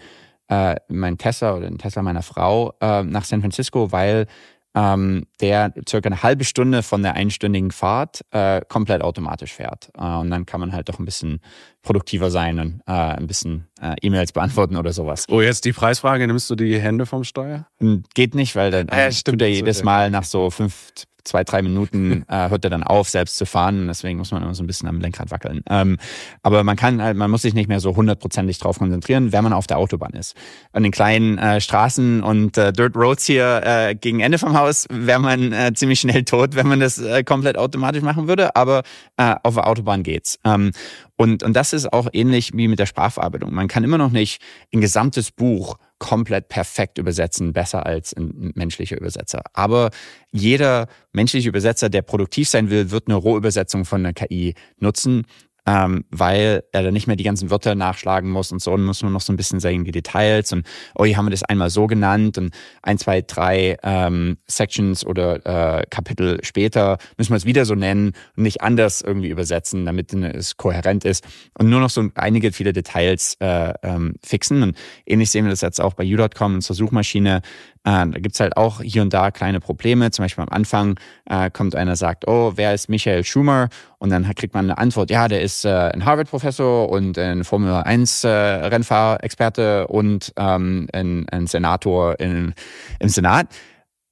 [0.48, 4.26] äh, mein Tesla oder den Tesla meiner Frau äh, nach San Francisco, weil
[4.74, 9.92] ähm, der circa eine halbe Stunde von der einstündigen Fahrt äh, komplett automatisch fährt.
[9.98, 11.42] Äh, und dann kann man halt doch ein bisschen
[11.82, 15.26] produktiver sein und äh, ein bisschen äh, E-Mails beantworten oder sowas.
[15.30, 17.68] Oh, jetzt die Preisfrage, nimmst du die Hände vom Steuer?
[18.14, 20.92] Geht nicht, weil dann äh, tut er jedes Mal nach so fünf
[21.24, 23.88] zwei, drei Minuten äh, hört er dann auf, selbst zu fahren.
[23.88, 25.62] Deswegen muss man immer so ein bisschen am Lenkrad wackeln.
[25.70, 25.98] Ähm,
[26.44, 29.54] aber man kann halt, man muss sich nicht mehr so hundertprozentig drauf konzentrieren, wenn man
[29.54, 30.36] auf der Autobahn ist.
[30.72, 34.88] An den kleinen äh, Straßen und äh, Dirt Roads hier äh, gegen Ende vom Haus
[34.90, 38.56] wäre man äh, ziemlich schnell tot, wenn man das äh, komplett automatisch machen würde.
[38.56, 38.84] Aber
[39.18, 40.40] äh, auf der Autobahn geht's.
[40.44, 40.72] Ähm,
[41.18, 43.54] und, und das ist auch ähnlich wie mit der Sprachverarbeitung.
[43.54, 44.42] Man kann immer noch nicht
[44.74, 49.44] ein gesamtes Buch komplett perfekt übersetzen, besser als ein menschlicher Übersetzer.
[49.54, 49.92] Aber
[50.32, 55.28] jeder menschliche Übersetzer, der produktiv sein will, wird eine Rohübersetzung von einer KI nutzen
[55.66, 59.04] ähm, weil er dann nicht mehr die ganzen Wörter nachschlagen muss und so und muss
[59.04, 61.70] man noch so ein bisschen sagen, die Details und oh, hier haben wir das einmal
[61.70, 62.52] so genannt und
[62.82, 68.14] ein, zwei, drei ähm, Sections oder äh, Kapitel später müssen wir es wieder so nennen
[68.36, 71.26] und nicht anders irgendwie übersetzen, damit es kohärent ist
[71.58, 74.64] und nur noch so einige viele Details äh, ähm, fixen.
[74.64, 77.42] Und ähnlich sehen wir das jetzt auch bei U.com zur Suchmaschine,
[77.84, 80.12] äh, da gibt's halt auch hier und da kleine Probleme.
[80.12, 83.70] Zum Beispiel am Anfang äh, kommt einer, sagt, oh, wer ist Michael Schumer?
[83.98, 87.72] Und dann kriegt man eine Antwort, ja, der ist äh, ein Harvard-Professor und ein Formel
[87.72, 92.54] 1-Rennfahrexperte und ähm, ein, ein Senator in,
[93.00, 93.48] im Senat.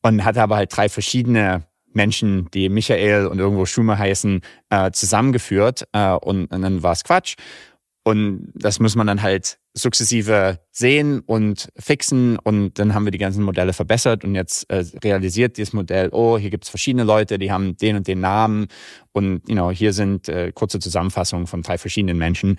[0.01, 1.63] Und hat aber halt drei verschiedene
[1.93, 7.03] Menschen, die Michael und irgendwo Schumer heißen, äh, zusammengeführt äh, und, und dann war es
[7.03, 7.35] Quatsch.
[8.09, 13.19] Und das muss man dann halt sukzessive sehen und fixen und dann haben wir die
[13.19, 17.37] ganzen Modelle verbessert und jetzt äh, realisiert dieses Modell, oh, hier gibt es verschiedene Leute,
[17.37, 18.65] die haben den und den Namen
[19.11, 22.57] und you know, hier sind äh, kurze Zusammenfassungen von drei verschiedenen Menschen.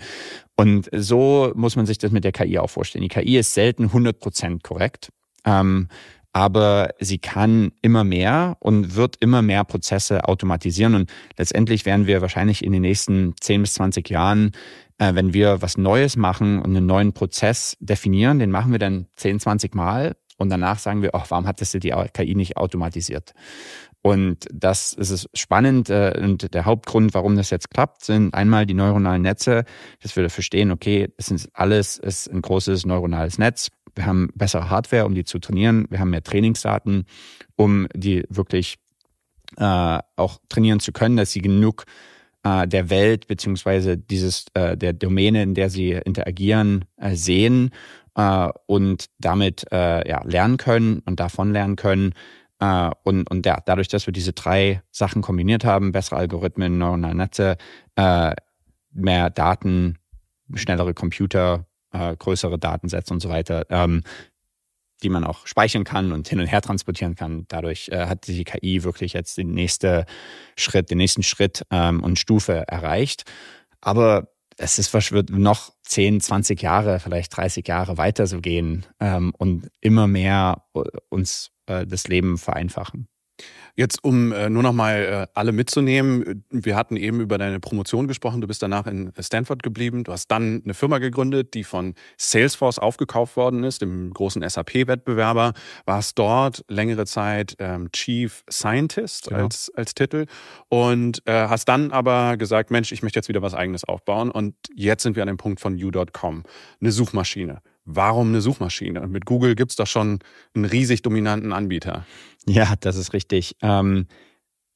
[0.55, 3.01] Und so muss man sich das mit der KI auch vorstellen.
[3.01, 5.09] Die KI ist selten 100% korrekt.
[5.43, 5.89] Ähm,
[6.33, 10.95] aber sie kann immer mehr und wird immer mehr Prozesse automatisieren.
[10.95, 14.53] Und letztendlich werden wir wahrscheinlich in den nächsten 10 bis 20 Jahren
[15.01, 19.07] äh, wenn wir was Neues machen und einen neuen Prozess definieren, den machen wir dann
[19.15, 23.33] 10, 20 Mal und danach sagen wir, oh, warum hat das die KI nicht automatisiert?
[24.03, 28.75] Und das ist spannend äh, und der Hauptgrund, warum das jetzt klappt, sind einmal die
[28.75, 29.65] neuronalen Netze,
[30.01, 33.69] dass wir verstehen, okay, es ist alles ist ein großes neuronales Netz.
[33.95, 35.85] Wir haben bessere Hardware, um die zu trainieren.
[35.89, 37.05] Wir haben mehr Trainingsdaten,
[37.55, 38.77] um die wirklich
[39.57, 41.85] äh, auch trainieren zu können, dass sie genug
[42.43, 47.71] äh, der Welt beziehungsweise dieses äh, der Domäne, in der sie interagieren, äh, sehen
[48.15, 52.13] äh, und damit äh, ja, lernen können und davon lernen können.
[52.59, 57.15] Äh, und und ja, dadurch, dass wir diese drei Sachen kombiniert haben, bessere Algorithmen, neuronale
[57.15, 57.57] Netze,
[57.95, 58.33] äh,
[58.93, 59.97] mehr Daten,
[60.55, 64.03] schnellere Computer, äh, größere Datensätze und so weiter, ähm,
[65.03, 67.45] die man auch speichern kann und hin und her transportieren kann.
[67.47, 70.05] Dadurch äh, hat die KI wirklich jetzt den nächsten
[70.55, 73.23] Schritt, den nächsten Schritt ähm, und Stufe erreicht.
[73.81, 79.33] Aber es ist, wird noch 10, 20 Jahre, vielleicht 30 Jahre weiter so gehen ähm,
[79.37, 83.07] und immer mehr äh, uns äh, das Leben vereinfachen.
[83.75, 88.07] Jetzt, um äh, nur noch mal äh, alle mitzunehmen, wir hatten eben über deine Promotion
[88.07, 88.41] gesprochen.
[88.41, 90.03] Du bist danach in Stanford geblieben.
[90.03, 95.53] Du hast dann eine Firma gegründet, die von Salesforce aufgekauft worden ist, dem großen SAP-Wettbewerber.
[95.85, 99.43] Warst dort längere Zeit ähm, Chief Scientist genau.
[99.43, 100.25] als, als Titel
[100.69, 104.31] und äh, hast dann aber gesagt, Mensch, ich möchte jetzt wieder was Eigenes aufbauen.
[104.31, 106.43] Und jetzt sind wir an dem Punkt von you.com,
[106.79, 109.01] eine Suchmaschine warum eine Suchmaschine?
[109.01, 110.19] Und mit Google gibt es doch schon
[110.53, 112.05] einen riesig dominanten Anbieter.
[112.45, 113.55] Ja, das ist richtig.
[113.61, 114.07] Ähm,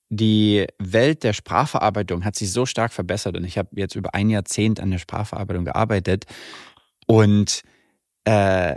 [0.09, 4.29] die Welt der Sprachverarbeitung hat sich so stark verbessert und ich habe jetzt über ein
[4.29, 6.25] Jahrzehnt an der Sprachverarbeitung gearbeitet
[7.07, 7.63] und
[8.25, 8.75] äh,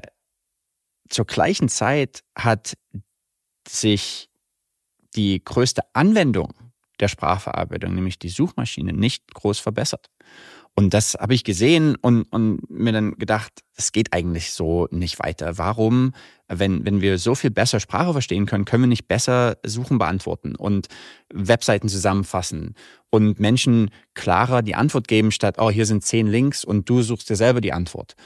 [1.09, 2.75] zur gleichen Zeit hat
[3.67, 4.31] sich
[5.17, 6.53] die größte Anwendung
[7.01, 10.09] der Sprachverarbeitung, nämlich die Suchmaschine, nicht groß verbessert.
[10.75, 15.21] Und das habe ich gesehen und, und mir dann gedacht, es geht eigentlich so nicht
[15.21, 15.57] weiter.
[15.57, 16.13] Warum,
[16.49, 20.57] wenn, wenn wir so viel besser Sprache verstehen können, können wir nicht besser Suchen beantworten
[20.57, 20.89] und
[21.33, 22.75] Webseiten zusammenfassen
[23.11, 27.31] und Menschen klarer die Antwort geben, statt, oh, hier sind zehn Links und du suchst
[27.31, 28.17] dir selber die Antwort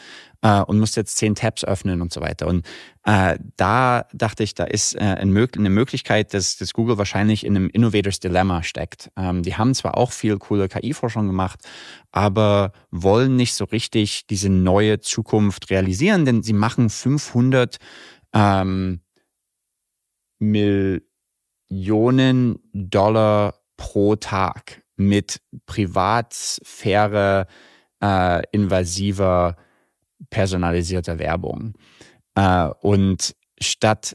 [0.41, 2.47] äh, und musst jetzt zehn Tabs öffnen und so weiter.
[2.47, 2.67] Und
[3.05, 7.69] äh, da dachte ich, da ist äh, eine Möglichkeit, dass, dass Google wahrscheinlich in einem
[7.69, 9.11] Innovators Dilemma steckt.
[9.17, 11.61] Ähm, die haben zwar auch viel coole KI-Forschung gemacht,
[12.11, 17.79] aber wollen nicht so richtig diese neue Zukunft realisieren, denn sie machen 500
[18.35, 19.01] ähm,
[20.39, 21.03] Millionen
[22.73, 27.47] Dollar pro Tag mit Privatsphäre
[28.03, 29.57] äh, invasiver
[30.31, 31.75] personalisierter Werbung.
[32.35, 34.15] Äh, und statt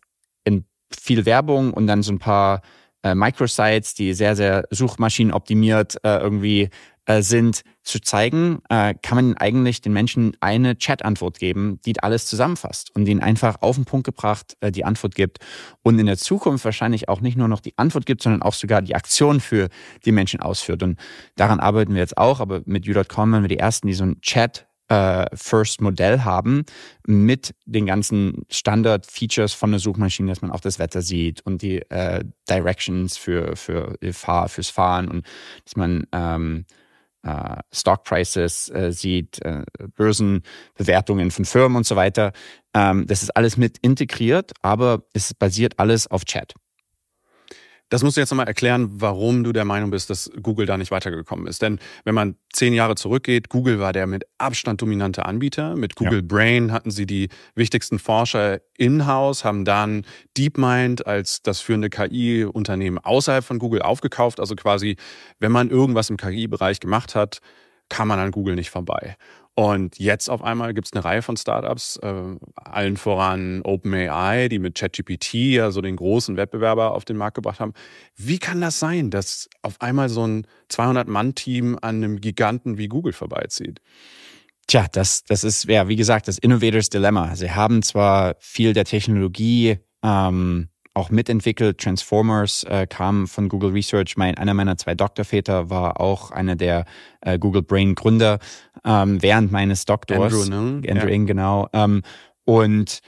[0.95, 2.61] viel Werbung und dann so ein paar
[3.03, 6.69] äh, Microsites, die sehr, sehr suchmaschinenoptimiert äh, irgendwie
[7.07, 12.25] äh, sind, zu zeigen, äh, kann man eigentlich den Menschen eine Chat-Antwort geben, die alles
[12.25, 15.39] zusammenfasst und ihnen einfach auf den Punkt gebracht äh, die Antwort gibt
[15.83, 18.81] und in der Zukunft wahrscheinlich auch nicht nur noch die Antwort gibt, sondern auch sogar
[18.81, 19.69] die Aktion für
[20.03, 20.83] die Menschen ausführt.
[20.83, 20.99] Und
[21.37, 24.19] daran arbeiten wir jetzt auch, aber mit U.com waren wir die Ersten, die so ein
[24.19, 26.63] Chat äh, First Modell haben
[27.05, 31.77] mit den ganzen Standard-Features von der Suchmaschine, dass man auch das Wetter sieht und die
[31.89, 35.25] äh, Directions für, für Fahr, fürs Fahren und
[35.65, 36.65] dass man ähm,
[37.27, 39.63] äh, Stock Prices äh, sieht, äh,
[39.95, 42.31] Börsenbewertungen von Firmen und so weiter.
[42.73, 46.53] Ähm, das ist alles mit integriert, aber es basiert alles auf Chat.
[47.89, 50.91] Das musst du jetzt nochmal erklären, warum du der Meinung bist, dass Google da nicht
[50.91, 51.61] weitergekommen ist.
[51.61, 55.75] Denn wenn man zehn Jahre zurückgeht, Google war der mit Abstand dominante Anbieter.
[55.75, 56.25] Mit Google ja.
[56.27, 60.05] Brain hatten sie die wichtigsten Forscher in-house, haben dann
[60.37, 64.41] DeepMind als das führende KI-Unternehmen außerhalb von Google aufgekauft.
[64.41, 64.97] Also quasi,
[65.39, 67.39] wenn man irgendwas im KI-Bereich gemacht hat,
[67.89, 69.15] kam man an Google nicht vorbei.
[69.59, 74.59] Und jetzt auf einmal gibt es eine Reihe von Startups, äh, allen voran OpenAI, die
[74.59, 77.73] mit ChatGPT ja so den großen Wettbewerber auf den Markt gebracht haben.
[78.15, 83.13] Wie kann das sein, dass auf einmal so ein 200-Mann-Team an einem Giganten wie Google
[83.13, 83.81] vorbeizieht?
[84.67, 87.35] Tja, das, das ist, ja, wie gesagt, das Innovators Dilemma.
[87.35, 91.77] Sie haben zwar viel der Technologie ähm, auch mitentwickelt.
[91.77, 94.17] Transformers äh, kam von Google Research.
[94.17, 96.85] Mein, einer meiner zwei Doktorväter war auch einer der
[97.21, 98.39] äh, Google Brain Gründer
[98.83, 100.33] ähm, während meines Doktors.
[100.33, 100.81] Andrew, ne?
[100.89, 101.15] Andrew ja.
[101.15, 101.69] Ng, genau.
[101.71, 102.01] Ähm,
[102.45, 102.99] und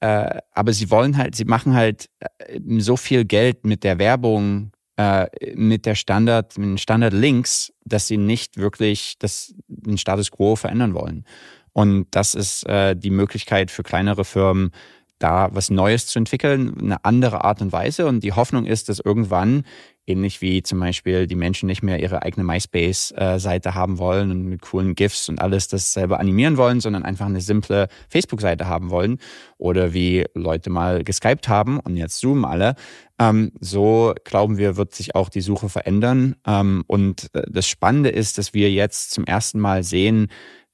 [0.00, 4.72] äh, aber sie wollen halt, sie machen halt äh, so viel Geld mit der Werbung,
[4.96, 10.30] äh, mit der Standard, mit den Standard Links, dass sie nicht wirklich das, den Status
[10.30, 11.24] quo verändern wollen.
[11.72, 14.70] Und das ist äh, die Möglichkeit für kleinere Firmen,
[15.18, 18.06] da was Neues zu entwickeln, eine andere Art und Weise.
[18.06, 19.64] Und die Hoffnung ist, dass irgendwann
[20.08, 24.62] Ähnlich wie zum Beispiel die Menschen nicht mehr ihre eigene MySpace-Seite haben wollen und mit
[24.62, 29.18] coolen GIFs und alles das selber animieren wollen, sondern einfach eine simple Facebook-Seite haben wollen.
[29.58, 32.76] Oder wie Leute mal geskypt haben und jetzt zoomen alle.
[33.18, 36.36] Ähm, so glauben wir, wird sich auch die Suche verändern.
[36.46, 40.28] Ähm, und äh, das Spannende ist, dass wir jetzt zum ersten Mal sehen,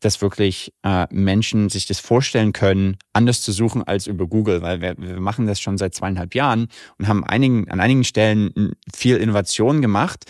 [0.04, 4.80] dass wirklich äh, Menschen sich das vorstellen können, anders zu suchen als über Google, weil
[4.80, 9.16] wir, wir machen das schon seit zweieinhalb Jahren und haben einigen, an einigen Stellen viel
[9.16, 10.24] Innovation gemacht,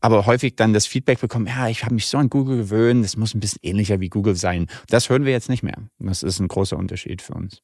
[0.00, 3.16] aber häufig dann das Feedback bekommen, ja, ich habe mich so an Google gewöhnt, das
[3.16, 4.66] muss ein bisschen ähnlicher wie Google sein.
[4.88, 5.76] Das hören wir jetzt nicht mehr.
[5.98, 7.62] Das ist ein großer Unterschied für uns.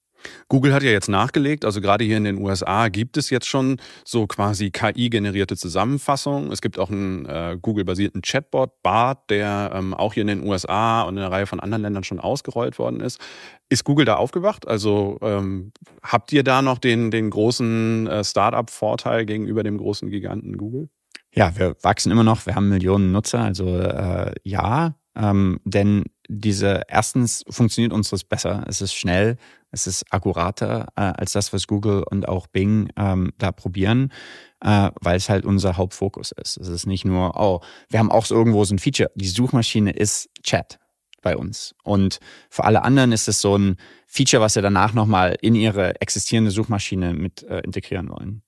[0.48, 3.78] Google hat ja jetzt nachgelegt, also gerade hier in den USA gibt es jetzt schon
[4.04, 6.52] so quasi KI-generierte Zusammenfassungen.
[6.52, 11.02] Es gibt auch einen äh, Google-basierten Chatbot, BART, der ähm, auch hier in den USA
[11.02, 13.20] und in einer Reihe von anderen Ländern schon ausgerollt worden ist.
[13.68, 14.68] Ist Google da aufgewacht?
[14.68, 15.72] Also ähm,
[16.02, 20.88] habt ihr da noch den, den großen äh, Startup-Vorteil gegenüber dem großen Giganten Google?
[21.32, 26.82] Ja, wir wachsen immer noch, wir haben Millionen Nutzer, also äh, ja, ähm, denn diese
[26.88, 28.64] erstens funktioniert unseres besser.
[28.68, 29.36] Es ist schnell,
[29.70, 34.12] es ist akkurater äh, als das, was Google und auch Bing ähm, da probieren,
[34.60, 36.56] äh, weil es halt unser Hauptfokus ist.
[36.56, 39.10] Es ist nicht nur, oh, wir haben auch so irgendwo so ein Feature.
[39.16, 40.78] Die Suchmaschine ist Chat
[41.22, 41.74] bei uns.
[41.82, 42.20] Und
[42.50, 43.76] für alle anderen ist es so ein
[44.06, 48.43] Feature, was sie danach nochmal in ihre existierende Suchmaschine mit äh, integrieren wollen.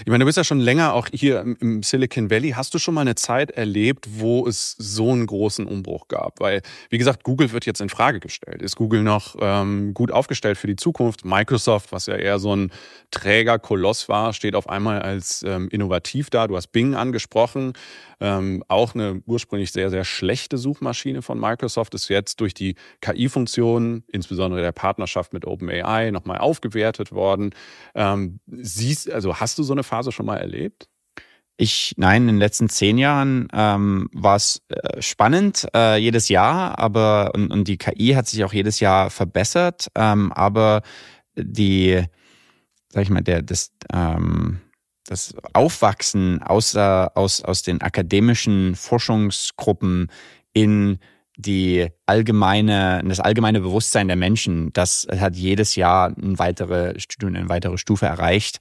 [0.00, 2.50] Ich meine, du bist ja schon länger auch hier im Silicon Valley.
[2.50, 6.40] Hast du schon mal eine Zeit erlebt, wo es so einen großen Umbruch gab?
[6.40, 8.62] Weil, wie gesagt, Google wird jetzt in Frage gestellt.
[8.62, 11.24] Ist Google noch ähm, gut aufgestellt für die Zukunft?
[11.24, 12.70] Microsoft, was ja eher so ein
[13.10, 16.46] Trägerkoloss war, steht auf einmal als ähm, innovativ da.
[16.46, 17.72] Du hast Bing angesprochen.
[18.20, 24.02] Ähm, auch eine ursprünglich sehr, sehr schlechte Suchmaschine von Microsoft ist jetzt durch die KI-Funktionen,
[24.08, 27.50] insbesondere der Partnerschaft mit OpenAI, nochmal aufgewertet worden.
[27.94, 30.88] Ähm, siehst, also hast du so eine Phase schon mal erlebt?
[31.60, 36.78] Ich, nein, in den letzten zehn Jahren ähm, war es äh, spannend, äh, jedes Jahr,
[36.78, 40.82] aber und, und die KI hat sich auch jedes Jahr verbessert, ähm, aber
[41.36, 42.04] die,
[42.90, 44.60] sag ich mal, der, das, ähm,
[45.04, 50.12] das Aufwachsen aus, aus, aus den akademischen Forschungsgruppen
[50.52, 51.00] in
[51.38, 57.78] die allgemeine, das allgemeine Bewusstsein der Menschen, das hat jedes Jahr eine weitere, eine weitere
[57.78, 58.58] Stufe erreicht.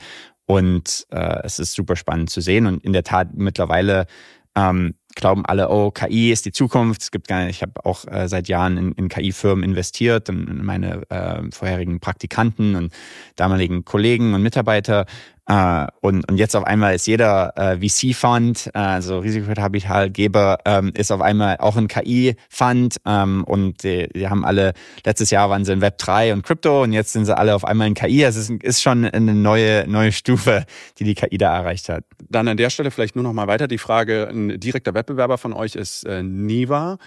[0.48, 2.66] Und äh, es ist super spannend zu sehen.
[2.66, 4.08] Und in der Tat mittlerweile
[4.56, 7.02] ähm, glauben alle, oh, KI ist die Zukunft.
[7.02, 10.64] Es gibt gar nicht, ich habe auch äh, seit Jahren in, in KI-Firmen investiert und
[10.64, 12.94] meine äh, vorherigen Praktikanten und
[13.36, 15.06] damaligen Kollegen und Mitarbeiter
[15.48, 21.10] äh, und, und jetzt auf einmal ist jeder äh, VC-Fund, äh, also Risikokapitalgeber, ähm, ist
[21.10, 24.74] auf einmal auch ein KI-Fund ähm, und die, die haben alle,
[25.06, 27.64] letztes Jahr waren sie in Web 3 und Krypto und jetzt sind sie alle auf
[27.64, 28.26] einmal in KI.
[28.26, 30.66] Also es ist, schon eine neue, neue Stufe,
[31.00, 32.04] die die KI da erreicht hat.
[32.30, 35.54] Dann an der Stelle vielleicht nur noch mal weiter die Frage, ein direkter Wettbewerber von
[35.54, 36.98] euch ist äh, Niva,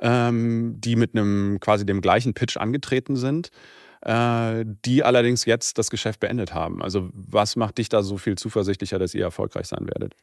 [0.00, 3.50] ähm, die mit einem quasi dem gleichen Pitch angetreten sind.
[4.02, 6.82] Äh, die allerdings jetzt das Geschäft beendet haben.
[6.82, 10.14] Also was macht dich da so viel zuversichtlicher, dass ihr erfolgreich sein werdet?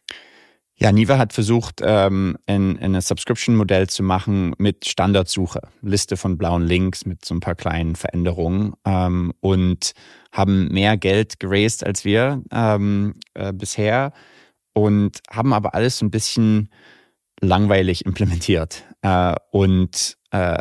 [0.79, 6.63] Ja, Niva hat versucht, ähm, ein, ein Subscription-Modell zu machen mit Standardsuche, Liste von blauen
[6.63, 9.93] Links mit so ein paar kleinen Veränderungen ähm, und
[10.31, 14.11] haben mehr Geld geraced als wir ähm, äh, bisher
[14.73, 16.69] und haben aber alles so ein bisschen
[17.41, 18.83] langweilig implementiert.
[19.01, 20.57] Äh, und äh,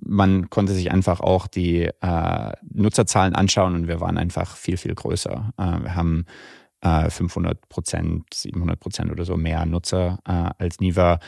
[0.00, 4.94] man konnte sich einfach auch die äh, Nutzerzahlen anschauen und wir waren einfach viel, viel
[4.94, 5.52] größer.
[5.56, 6.26] Äh, wir haben
[6.82, 11.18] 500 äh, Prozent, 700 Prozent oder so mehr Nutzer äh, als Niva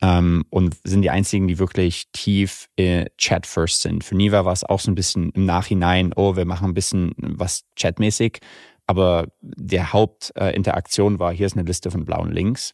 [0.00, 2.70] ähm, und sind die einzigen, die wirklich tief
[3.18, 4.04] Chat first sind.
[4.04, 7.12] Für Niva war es auch so ein bisschen im Nachhinein, oh, wir machen ein bisschen
[7.18, 8.38] was chatmäßig,
[8.86, 12.72] aber der Hauptinteraktion war, hier ist eine Liste von blauen Links.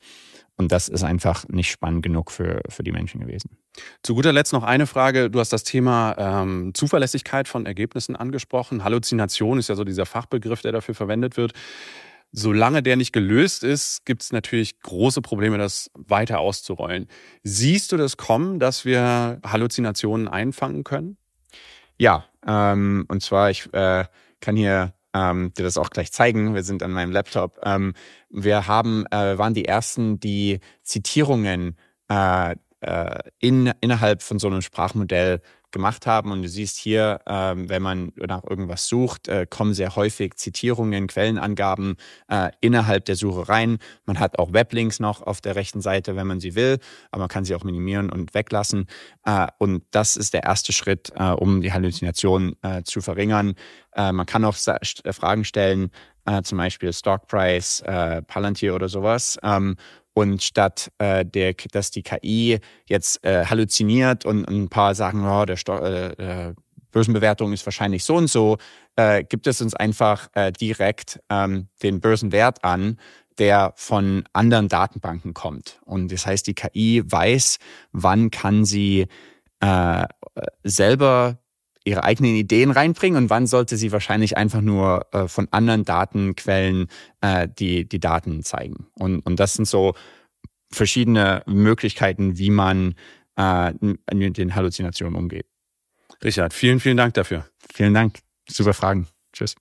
[0.58, 3.56] Und das ist einfach nicht spannend genug für, für die Menschen gewesen.
[4.02, 5.30] Zu guter Letzt noch eine Frage.
[5.30, 8.82] Du hast das Thema ähm, Zuverlässigkeit von Ergebnissen angesprochen.
[8.82, 11.52] Halluzination ist ja so dieser Fachbegriff, der dafür verwendet wird.
[12.32, 17.06] Solange der nicht gelöst ist, gibt es natürlich große Probleme, das weiter auszurollen.
[17.44, 21.16] Siehst du das kommen, dass wir Halluzinationen einfangen können?
[21.98, 24.04] Ja, ähm, und zwar, ich äh,
[24.40, 26.54] kann hier ähm, dir das auch gleich zeigen.
[26.54, 27.58] Wir sind an meinem Laptop.
[27.64, 27.94] Ähm,
[28.30, 31.76] wir haben, äh, waren die ersten, die Zitierungen
[32.08, 35.40] äh, äh, in, innerhalb von so einem Sprachmodell
[35.70, 36.32] gemacht haben.
[36.32, 41.06] Und du siehst hier, ähm, wenn man nach irgendwas sucht, äh, kommen sehr häufig Zitierungen,
[41.06, 41.96] Quellenangaben
[42.28, 43.78] äh, innerhalb der Suche rein.
[44.06, 46.78] Man hat auch Weblinks noch auf der rechten Seite, wenn man sie will,
[47.10, 48.86] aber man kann sie auch minimieren und weglassen.
[49.24, 53.54] Äh, und das ist der erste Schritt, äh, um die Halluzination äh, zu verringern.
[53.94, 55.90] Äh, man kann auch Fragen stellen,
[56.42, 57.82] zum Beispiel Stock Price,
[58.26, 59.38] Palantir oder sowas.
[59.42, 59.76] Ähm,
[60.18, 65.26] und statt äh, der, dass die KI jetzt äh, halluziniert und, und, ein paar sagen,
[65.26, 66.54] oh, der Sto äh,
[66.90, 68.58] Börsenbewertung ist wahrscheinlich so und so,
[68.96, 72.98] äh, gibt es uns einfach äh, direkt ähm, den Börsenwert an,
[73.38, 75.80] der von anderen Datenbanken kommt.
[75.84, 77.58] Und das heißt, die KI weiß,
[77.92, 79.06] wann kann sie
[79.60, 80.06] äh,
[80.64, 81.38] selber
[81.88, 86.88] ihre eigenen Ideen reinbringen und wann sollte sie wahrscheinlich einfach nur äh, von anderen Datenquellen
[87.20, 88.86] äh, die, die Daten zeigen.
[88.94, 89.94] Und, und das sind so
[90.70, 92.94] verschiedene Möglichkeiten, wie man
[93.36, 93.72] äh,
[94.12, 95.46] mit den Halluzinationen umgeht.
[96.22, 97.46] Richard, vielen, vielen Dank dafür.
[97.72, 98.18] Vielen Dank.
[98.48, 99.06] Super Fragen.
[99.32, 99.54] Tschüss.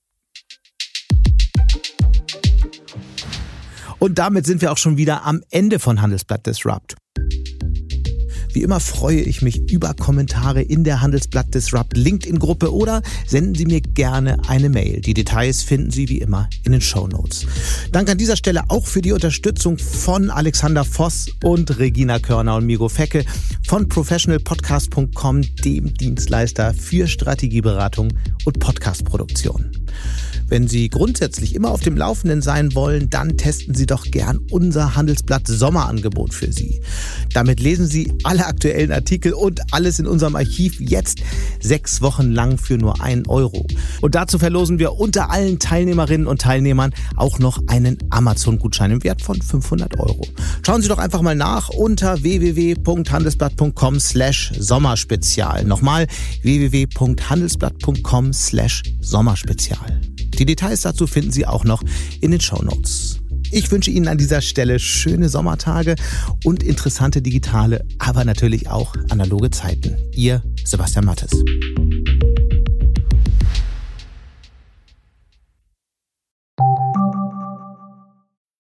[4.00, 6.96] Und damit sind wir auch schon wieder am Ende von Handelsblatt Disrupt.
[8.58, 13.68] Wie immer freue ich mich über Kommentare in der Handelsblatt Disrupt LinkedIn-Gruppe oder senden Sie
[13.68, 15.00] mir gerne eine Mail.
[15.02, 17.46] Die Details finden Sie wie immer in den Show Notes.
[17.92, 22.66] Danke an dieser Stelle auch für die Unterstützung von Alexander Voss und Regina Körner und
[22.66, 23.26] Migo Fecke
[23.68, 28.12] von professionalpodcast.com, dem Dienstleister für Strategieberatung
[28.46, 29.70] und Podcastproduktion.
[30.50, 34.96] Wenn Sie grundsätzlich immer auf dem Laufenden sein wollen, dann testen Sie doch gern unser
[34.96, 36.82] Handelsblatt Sommerangebot für Sie.
[37.34, 41.20] Damit lesen Sie alle aktuellen Artikel und alles in unserem Archiv jetzt
[41.60, 43.68] sechs Wochen lang für nur einen Euro.
[44.02, 49.22] Und dazu verlosen wir unter allen Teilnehmerinnen und Teilnehmern auch noch einen Amazon-Gutschein im Wert
[49.22, 50.26] von 500 Euro.
[50.66, 55.66] Schauen Sie doch einfach mal nach unter www.handelsblatt.com slash Sommerspezial.
[55.66, 56.08] Nochmal
[56.44, 60.02] www.handelsblatt.com slash Sommerspezial.
[60.38, 61.84] Die Details dazu finden Sie auch noch
[62.22, 63.20] in den Show Notes.
[63.52, 65.96] Ich wünsche Ihnen an dieser Stelle schöne Sommertage
[66.44, 69.98] und interessante digitale, aber natürlich auch analoge Zeiten.
[70.14, 71.32] Ihr Sebastian Mattes.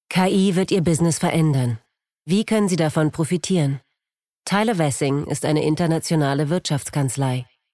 [0.09, 1.79] KI wird Ihr Business verändern.
[2.25, 3.81] Wie können Sie davon profitieren?
[4.45, 7.45] Tyler Wessing ist eine internationale Wirtschaftskanzlei.